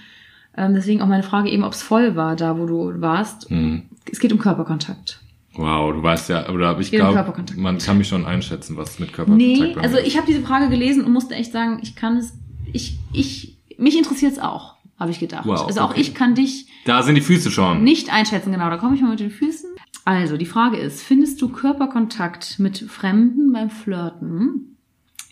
[0.60, 3.50] ähm, deswegen auch meine Frage eben, ob es voll war, da wo du warst.
[3.50, 5.20] Hm, Es geht um Körperkontakt.
[5.56, 9.14] wow, du weißt ja, oder ich um glaube, man kann mich schon einschätzen, was mit
[9.14, 12.34] Körperkontakt Nee, also ich habe diese Frage gelesen und musste echt sagen, ich kann es,
[12.72, 15.46] ich, ich, mich interessiert es auch, habe ich gedacht.
[15.46, 16.02] Wow, also auch okay.
[16.02, 17.84] ich kann dich Da sind die Füße schon.
[17.84, 19.70] nicht einschätzen, genau, da komme ich mal mit den Füßen.
[20.06, 24.69] Also, die Frage ist, findest du Körperkontakt mit Fremden beim Flirten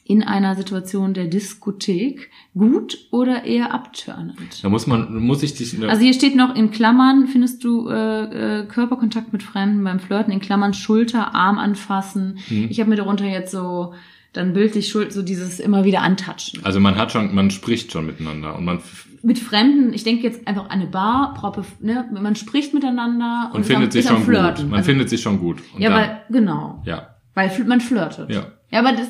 [0.07, 4.63] in einer Situation der Diskothek gut oder eher abtörnend?
[4.63, 5.81] Da muss man, muss ich dich.
[5.87, 10.31] Also hier steht noch in Klammern, findest du äh, äh, Körperkontakt mit Fremden beim Flirten,
[10.31, 12.39] in Klammern Schulter, Arm anfassen.
[12.47, 12.67] Hm.
[12.69, 13.93] Ich habe mir darunter jetzt so
[14.33, 16.63] dann bildlich Schuld, so dieses immer wieder antatschen.
[16.63, 18.79] also man hat schon, man spricht schon miteinander und man
[19.23, 23.61] Mit Fremden, ich denke jetzt einfach an eine Bar, proppe, ne, man spricht miteinander und
[23.61, 24.63] ist findet sich schon Flirten.
[24.65, 24.69] gut.
[24.69, 25.57] Man Also- findet sich schon gut.
[25.73, 28.29] Und ja, dann, weil, genau, ja, weil man flirtet.
[28.29, 29.07] ja, Ja, aber das,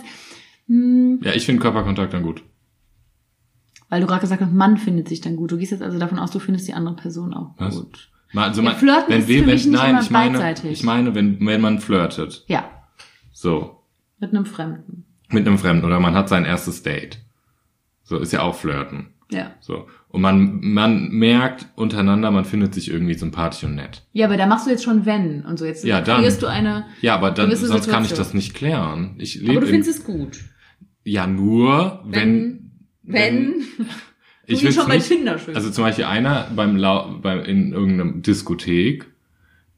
[0.67, 2.43] hm, ja, ich finde Körperkontakt dann gut.
[3.89, 5.51] weil du gerade gesagt hast, man findet sich dann gut.
[5.51, 7.75] Du gehst jetzt also davon aus, du findest die andere Person auch Was?
[7.75, 8.09] gut.
[8.35, 10.71] Also Ja, man, flirten wenn ist wir, für wenn, mich nicht nein, ich meine, beidseitig.
[10.71, 12.69] ich meine, wenn, wenn man flirtet, Ja,
[13.31, 13.81] so,
[14.19, 15.05] mit einem Fremden.
[15.29, 17.19] mit einem Fremden oder man hat sein erstes Date.
[18.03, 19.13] So, ist ja auch flirten.
[19.29, 19.51] Ja.
[19.59, 19.87] So.
[20.09, 24.05] Und man, man merkt untereinander, man findet sich irgendwie sympathisch und nett.
[24.13, 25.65] Ja, aber da machst du jetzt schon wenn und so.
[25.65, 26.21] Jetzt Ja, dann.
[26.21, 26.85] kreierst du eine.
[27.01, 29.15] Ja, aber dann, sonst kann ich das nicht klären.
[29.17, 30.39] Ich Aber lebe du im, findest es gut.
[31.07, 32.71] Ja nur, wenn,
[33.03, 33.53] Wenn.
[34.45, 35.55] ich du ihn will's schon bei nicht, Tinder schön.
[35.55, 39.07] also zum Beispiel einer beim, Lau beim in irgendeinem Diskothek,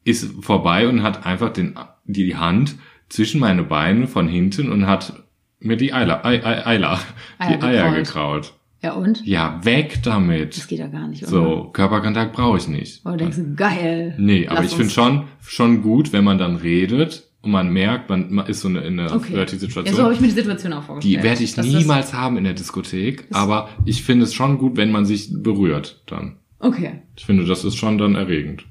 [0.03, 1.75] ist vorbei und hat einfach den,
[2.05, 2.75] die Hand
[3.09, 5.23] zwischen meine Beine von hinten und hat
[5.59, 6.99] mir die Eiler, Ei, Ei, Eiler,
[7.39, 8.53] die Eier Eier gekraut.
[8.81, 9.25] Ja, und?
[9.25, 10.67] Ja, weg Das damit.
[10.69, 11.31] geht ja gar nicht, oder?
[11.31, 13.05] So, Körperkontakt brauche ich nicht.
[13.05, 14.15] Oder denkst du, geil.
[14.17, 18.09] Nee, aber Lass ich finde schon, schon gut, wenn man dann redet und man merkt,
[18.09, 19.31] man, man ist so eine, in einer Okay.
[19.33, 20.01] flirty Ja, so Situation.
[20.03, 21.19] habe ich mir die Situation auch vorgestellt.
[21.19, 24.91] die werde ich niemals haben in der Diskothek, aber ich finde es schon gut, wenn
[24.91, 26.37] man sich berührt dann.
[26.59, 28.65] Okay, Ich finde, das ist schon dann erregend.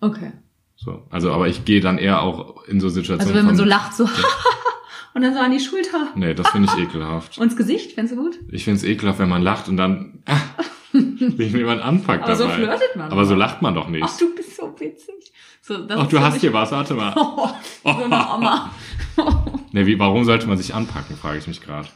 [0.00, 0.32] okay.
[0.76, 3.20] So, also, aber ich gehe dann eher auch in so Situationen.
[3.36, 4.02] Also wenn man so lacht, so
[5.14, 6.08] und dann so an die Schulter.
[6.16, 7.38] Nee, das finde ich ekelhaft.
[7.38, 8.38] Und ins Gesicht, findest du gut?
[8.50, 10.24] Ich finde es ekelhaft, wenn man lacht und dann,
[10.92, 12.56] wenn jemand anpackt Aber so dabei.
[12.56, 13.38] flirtet man Aber so doch.
[13.38, 14.02] lacht man doch nicht.
[14.04, 15.31] Ach, du bist so witzig.
[15.64, 17.14] So, das Ach, du hast hier was, warte mal.
[17.16, 17.48] Oh,
[17.84, 18.70] so eine Oma.
[19.74, 21.88] Nee, wie, warum sollte man sich anpacken, frage ich mich gerade.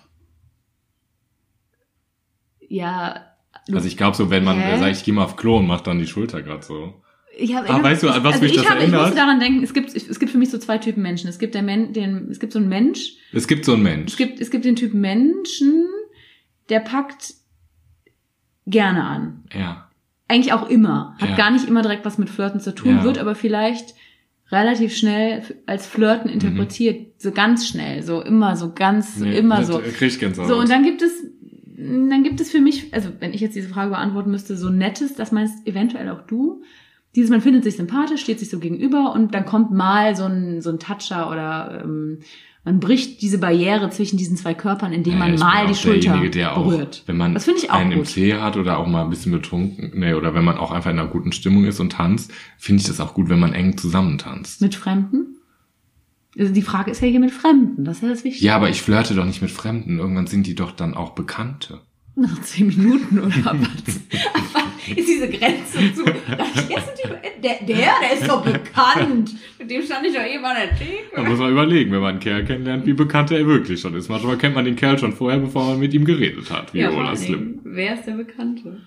[2.69, 3.27] ja,
[3.73, 4.79] Also ich glaube so, wenn man Hä?
[4.79, 7.03] sagt, ich gehe mal auf Klo und macht dann die Schulter gerade so.
[7.37, 9.01] ich hab, Ah, weißt du, was also mich ich das hab, Ich erinnert?
[9.03, 11.29] musste daran denken, es gibt, es gibt für mich so zwei Typen Menschen.
[11.29, 14.13] Es gibt der Men, den, es gibt so einen Mensch, Es gibt so einen Mensch.
[14.13, 15.87] es gibt, es gibt den Typ Menschen,
[16.71, 17.35] der packt
[18.67, 19.45] gerne an.
[19.53, 19.86] ja.
[20.29, 21.15] Eigentlich auch immer.
[21.21, 21.37] Hat Ja.
[21.37, 23.05] gar nicht immer direkt was mit Flirten zu tun, Ja.
[23.05, 23.95] wird aber vielleicht
[24.51, 27.21] relativ schnell als Flirten interpretiert.
[27.21, 29.79] So ganz schnell, so immer, so ganz, Nee, immer so.
[29.79, 30.49] Krieg ich Gänsehaut.
[30.49, 31.13] So, und dann gibt es,
[31.77, 35.15] dann gibt es für mich, also wenn ich jetzt diese Frage beantworten müsste, so nettes,
[35.15, 36.63] das meinst eventuell auch du.
[37.15, 40.61] Dieses, man findet sich sympathisch, steht sich so gegenüber und dann kommt mal so ein,
[40.61, 42.19] so ein Toucher oder ähm,
[42.67, 46.19] man bricht diese Barriere zwischen diesen zwei Körpern, indem Ja, man ich mal die Schulter
[46.29, 47.05] der auch, berührt.
[47.07, 48.09] Wenn man das finde ich auch einen im gut.
[48.09, 50.99] Tee hat oder auch mal ein bisschen betrunken, nee, oder wenn man auch einfach in
[50.99, 54.19] einer guten Stimmung ist und tanzt, finde ich das auch gut, wenn man eng zusammen
[54.19, 54.61] tanzt.
[54.63, 55.37] Mit Fremden?
[56.37, 58.47] Also die Frage ist ja hier mit Fremden, das ist ja das Wichtige.
[58.47, 60.01] Ja, aber ich flirte doch nicht mit Fremden.
[60.01, 61.83] Irgendwann sind die doch dann auch Bekannte.
[62.19, 63.97] Nach zehn Minuten oder was?
[64.97, 66.05] ist diese Grenze zu.
[66.05, 69.35] Der, der, der ist doch bekannt.
[69.59, 71.29] Mit dem stand ich doch eben an der Da Theke.
[71.31, 74.09] muss man überlegen, wenn man einen Kerl kennenlernt, wie bekannt er wirklich schon ist.
[74.09, 76.73] Manchmal kennt man den Kerl schon vorher, bevor man mit ihm geredet hat.
[76.73, 77.61] Ja, vor Viola allen Slim.
[77.65, 78.81] Wer ist der Bekannte?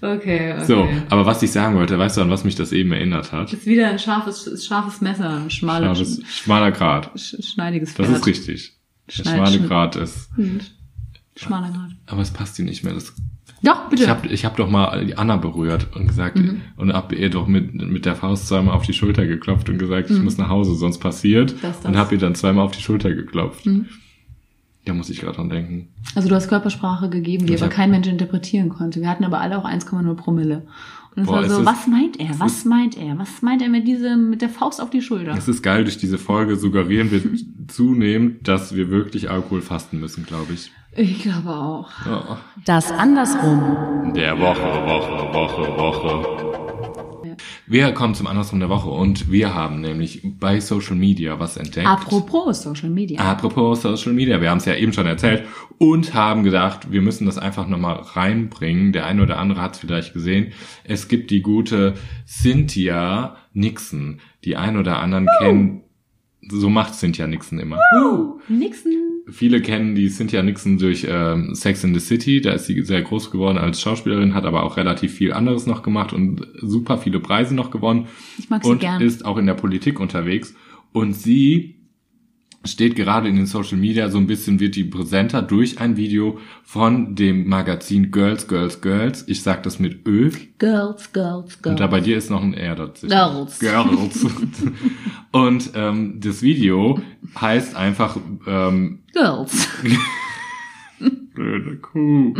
[0.00, 0.64] Okay, okay.
[0.64, 3.46] So, aber was ich sagen wollte, weißt du, an was mich das eben erinnert hat?
[3.52, 7.10] Das ist wieder ein scharfes, scharfes Messer, ein schmales, Scharfes, schmaler Grat.
[7.20, 8.18] sch schneidiges Das Pferd.
[8.20, 8.72] ist richtig.
[9.08, 10.30] Schneid- schmale Grat ist.
[11.34, 11.46] Hm.
[11.46, 11.90] Schmaler Grad.
[12.06, 12.94] Aber es passt dir nicht mehr.
[12.94, 13.12] Das,
[13.62, 14.02] Doch, bitte.
[14.04, 16.60] ich habe ich hab doch mal die Anna berührt und gesagt, Mhm.
[16.76, 20.10] und hab ihr doch mit, mit der Faust zweimal auf die Schulter geklopft und gesagt,
[20.10, 21.52] ich muss nach Hause, sonst passiert.
[21.54, 21.58] Mhm.
[21.62, 21.86] Das, das.
[21.90, 23.64] Und hab ihr dann zweimal auf die Schulter geklopft.
[23.66, 23.86] Mhm.
[24.84, 25.88] Da muss ich gerade dran denken.
[26.16, 29.00] Also du hast Körpersprache gegeben, die Ich aber hab- kein Mensch interpretieren konnte.
[29.00, 30.66] Wir hatten aber alle auch 1,0 Promille.
[31.14, 32.30] Und es Boah, war es so, ist- was meint er?
[32.30, 33.16] es Was meint er?
[33.18, 35.34] Was meint er mit diesem, mit der Faust auf die Schulter?
[35.36, 37.22] Es ist geil, durch diese Folge suggerieren wir
[37.68, 40.72] zunehmend, dass wir wirklich Alkohol fasten müssen, glaube ich.
[40.94, 41.90] Ich glaube auch.
[42.06, 42.36] Oh.
[42.66, 44.12] Das andersrum.
[44.14, 46.42] Der Woche, Woche, Woche, Woche.
[47.66, 51.86] Wir kommen zum Andersrum der Woche und wir haben nämlich bei Social Media was entdeckt.
[51.86, 53.18] Apropos Social Media.
[53.18, 55.44] Apropos Social Media, wir haben es ja eben schon erzählt
[55.78, 58.92] und haben gedacht, wir müssen das einfach nochmal reinbringen.
[58.92, 60.52] Der eine oder andere hat es vielleicht gesehen.
[60.84, 61.94] Es gibt die gute
[62.26, 64.20] Cynthia Nixon.
[64.44, 65.84] Die ein oder anderen kennen,
[66.50, 67.78] so macht Cynthia Nixon immer.
[67.98, 69.11] Uh, Nixon.
[69.28, 72.40] Viele kennen die Cynthia Nixon durch ähm, Sex in the City.
[72.40, 75.82] Da ist sie sehr groß geworden als Schauspielerin, hat aber auch relativ viel anderes noch
[75.82, 78.08] gemacht und super viele Preise noch gewonnen
[78.38, 79.00] Ich mag sie und gern.
[79.00, 80.54] ist auch in der Politik unterwegs.
[80.92, 81.81] Und sie
[82.64, 86.38] steht gerade in den Social Media so ein bisschen, wird die präsenter durch ein Video
[86.62, 89.24] von dem Magazin Girls, Girls, Girls.
[89.26, 90.30] Ich sag das mit Ö.
[90.58, 91.66] Girls, Girls, Girls.
[91.66, 93.10] Und da bei dir ist noch ein R dazwischen.
[93.10, 93.58] Girls.
[93.58, 94.26] Girls.
[95.32, 97.00] und ähm, das Video
[97.40, 99.68] heißt einfach ähm, Girls.
[101.34, 102.34] blöde Kuh.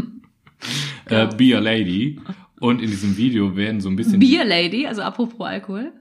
[1.06, 2.20] äh, Be a Lady.
[2.60, 4.20] Und in diesem Video werden so ein bisschen...
[4.20, 5.92] Beer Lady, also apropos Alkohol.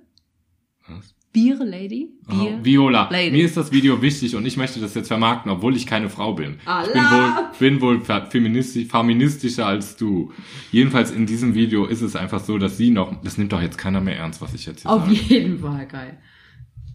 [0.87, 1.15] Was?
[1.33, 2.09] Bier Lady?
[2.29, 2.59] Oh, Bier.
[2.63, 3.31] Viola, Lady.
[3.37, 6.33] mir ist das Video wichtig und ich möchte das jetzt vermarkten, obwohl ich keine Frau
[6.33, 6.55] bin.
[6.55, 7.51] Ich bin wohl, Allah.
[7.57, 10.31] bin wohl fe- feministisch, feministischer als du.
[10.71, 13.77] Jedenfalls in diesem Video ist es einfach so, dass sie noch, das nimmt doch jetzt
[13.77, 15.13] keiner mehr ernst, was ich jetzt hier Auf sage.
[15.13, 16.17] jeden Fall geil.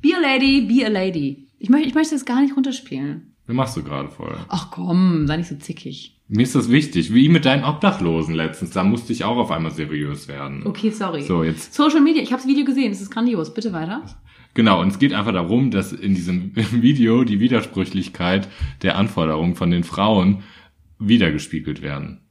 [0.02, 1.48] Beer Lady, Beer Lady.
[1.58, 3.32] Ich, möchte, ich möchte das gar nicht runterspielen.
[3.46, 4.36] Was machst du gerade voll?
[4.48, 6.12] Ach komm, sei nicht so zickig.
[6.28, 9.70] Mir ist das wichtig, wie mit deinen Obdachlosen letztens, da musste ich auch auf einmal
[9.70, 10.66] seriös werden.
[10.66, 11.22] Okay, sorry.
[11.22, 13.54] So, jetzt Social Media, ich habe das Video gesehen, es ist grandios.
[13.54, 14.02] Bitte weiter.
[14.56, 18.48] Genau, und es geht einfach darum, dass in diesem Video die Widersprüchlichkeit
[18.80, 20.44] der Anforderungen von den Frauen
[20.98, 22.22] wiedergespiegelt werden.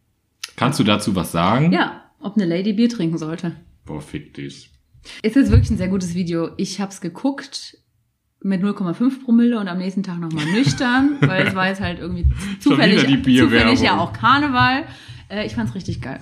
[0.56, 1.72] Kannst du dazu was sagen?
[1.72, 3.56] Ja, ob eine Lady Bier trinken sollte.
[3.86, 4.72] Boah, fick dich.
[5.22, 6.50] Es ist wirklich ein sehr gutes Video.
[6.58, 7.78] Ich habe es geguckt
[8.42, 12.26] mit 0,5 Promille und am nächsten Tag nochmal nüchtern, weil es war jetzt halt irgendwie
[12.60, 13.02] zufällig,
[13.38, 14.86] zufällig ja auch Karneval.
[15.30, 16.22] Äh, ich fand's richtig geil.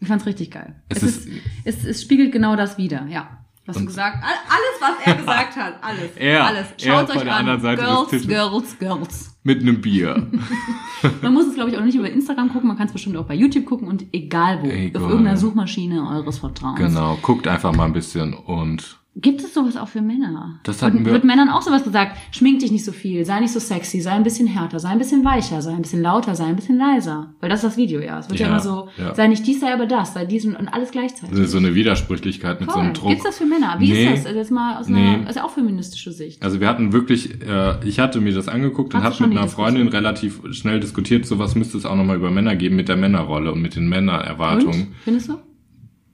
[0.00, 0.76] Ich fand's richtig geil.
[0.88, 1.28] Es Es, ist,
[1.64, 3.41] es, es spiegelt genau das wieder, ja.
[3.66, 4.16] Hast du gesagt?
[4.22, 5.74] All- Alles, was er gesagt hat.
[5.82, 6.10] Alles.
[6.16, 6.66] Er- alles.
[6.72, 7.38] er Schaut bei euch der an.
[7.40, 8.28] anderen Seite des Girls.
[8.28, 9.38] Girls, Girls.
[9.44, 10.28] Mit einem Bier.
[11.22, 12.68] Man muss es, glaube ich, auch nicht über Instagram gucken.
[12.68, 14.66] Man kann es bestimmt auch bei YouTube gucken und egal wo.
[14.68, 15.02] Egal.
[15.02, 16.78] Auf irgendeiner Suchmaschine eures Vertrauens.
[16.78, 20.58] genau, guckt einfach mal ein bisschen und Gibt es sowas auch für Männer?
[20.62, 22.16] Das hatten Und wir- wird Männern auch sowas gesagt?
[22.30, 24.96] Schmink dich nicht so viel, sei nicht so sexy, sei ein bisschen härter, sei ein
[24.98, 27.34] bisschen weicher, sei ein bisschen lauter, sei ein bisschen leiser.
[27.40, 28.20] Weil das ist das Video, ja.
[28.20, 29.14] Es wird ja, Ja, immer so, ja.
[29.14, 31.46] sei nicht dies, sei aber das, sei dies und, und alles gleichzeitig.
[31.46, 32.84] so eine Widersprüchlichkeit mit so Voll.
[32.84, 33.10] einem Druck.
[33.10, 33.76] Gibt's das für Männer?
[33.80, 34.04] Wie Nee.
[34.06, 34.26] ist das?
[34.26, 36.42] Also jetzt mal aus einer, ist ja auch feministische Sicht.
[36.42, 39.46] Also wir hatten wirklich, äh, ich hatte mir das angeguckt und Hast schon mit einer
[39.48, 43.52] Freundin relativ schnell diskutiert, sowas müsste es auch nochmal über Männer geben mit der Männerrolle
[43.52, 44.80] und mit den Männererwartungen.
[44.88, 44.94] Und?
[45.04, 45.34] Findest du?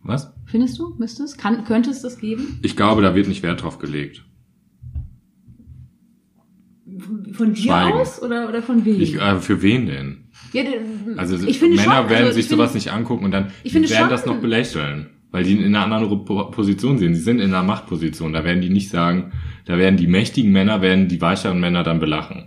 [0.02, 0.32] Was?
[0.50, 0.94] Findest du?
[0.98, 1.36] Müsste es?
[1.36, 2.58] Kann, könnte es das geben?
[2.62, 4.24] Ich glaube, da wird nicht Wert drauf gelegt.
[7.32, 7.92] Von dir Schweigen.
[7.98, 9.00] aus oder, oder von wem?
[9.00, 10.24] Ich, äh, für wen denn?
[10.52, 10.62] ja,
[11.16, 13.52] Also ich finde Männer schon, werden also sich ich finde- sowas nicht angucken und dann
[13.62, 17.14] Ich finde werden schon- das noch belächeln, weil die in einer anderen Po- Position sind.
[17.14, 18.32] Sie sind in einer Machtposition.
[18.32, 19.32] Da werden die nicht sagen,
[19.66, 22.46] da werden die mächtigen Männer, werden die weicheren Männer dann belachen.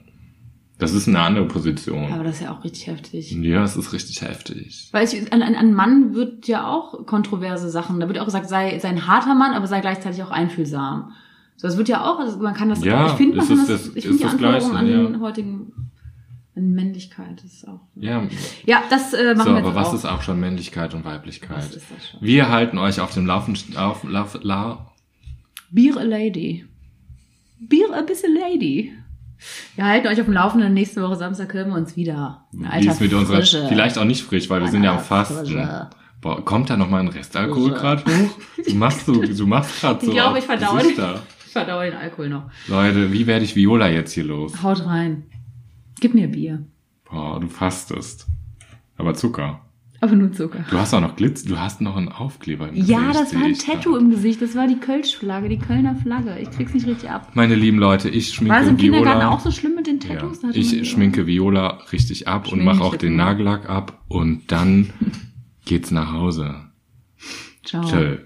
[0.82, 2.12] Das ist eine andere Position.
[2.12, 3.32] Aber das ist ja auch richtig heftig.
[3.32, 4.90] Ja, es ist richtig heftig.
[4.92, 8.00] Weil ich, an, an Mann wird ja auch kontroverse Sachen.
[8.00, 11.12] Da wird auch gesagt, sei, sei ein harter Mann, aber sei gleichzeitig auch einfühlsam.
[11.58, 13.70] So, das wird ja auch, also man kann das, Ja, ich finde, man kann ist
[13.70, 15.04] das, das- ich ist finde die das Gleiche, an ja.
[15.04, 15.92] den heutigen,
[16.56, 17.82] an Männlichkeit ist auch.
[17.96, 18.24] Ja,
[18.66, 19.94] Ja, das äh, machen so, wir aber jetzt was auch.
[19.94, 21.58] ist auch schon Männlichkeit und Weiblichkeit?
[21.58, 22.22] Was ist das schon?
[22.22, 24.92] Wir halten euch auf dem Laufen, auf, lauf, la,
[25.70, 26.66] Beer a Lady.
[27.60, 28.94] Beer a bisschen Lady.
[29.76, 30.74] Wir halten euch auf dem Laufenden.
[30.74, 32.46] Nächste Woche Samstag hören wir uns wieder.
[32.54, 33.66] In wie alter ist mit unserer, Frische.
[33.68, 35.46] vielleicht auch nicht frisch, weil wir sind ja am Alter, Fasten.
[35.46, 35.90] Frische.
[36.22, 38.38] Boah, kommt da noch mal ein Restalkohol gerade hoch?
[38.68, 40.12] Du machst so, du machst gerade so.
[40.12, 42.44] Ich glaube, ich verdaue den, ich verdaue den Alkohol noch.
[42.68, 44.62] Leute, wie werde ich Viola jetzt hier los?
[44.62, 45.24] Haut rein.
[46.00, 46.64] Gib mir Bier.
[47.10, 48.28] Boah, du fastest.
[48.98, 49.62] Aber Zucker.
[50.04, 50.66] Aber nur Zucker.
[50.70, 53.16] Du hast auch noch Glitz, du hast noch einen Aufkleber im Ja, Gesicht.
[53.20, 53.54] das war ein.
[53.54, 54.42] Tattoo im Gesicht.
[54.42, 56.40] Das war die Kölsch-Flagge, die Kölner Flagge.
[56.40, 57.30] Ich krieg's nicht richtig ab.
[57.36, 59.30] Meine lieben Leute, ich schminke War das im Kindergarten Viola.
[59.36, 60.16] auch so schlimm mit den Ja.
[60.16, 60.40] Tattoos?
[60.42, 63.16] Die Ich schminke Viola richtig ab und Schminke mache auch den.
[63.16, 64.90] Nagellack ab und dann
[65.66, 66.56] geht's nach Hause.
[67.64, 67.84] Ciao.
[67.86, 68.18] Tschö.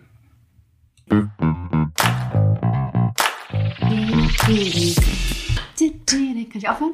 [6.08, 6.94] Kann ich aufhören?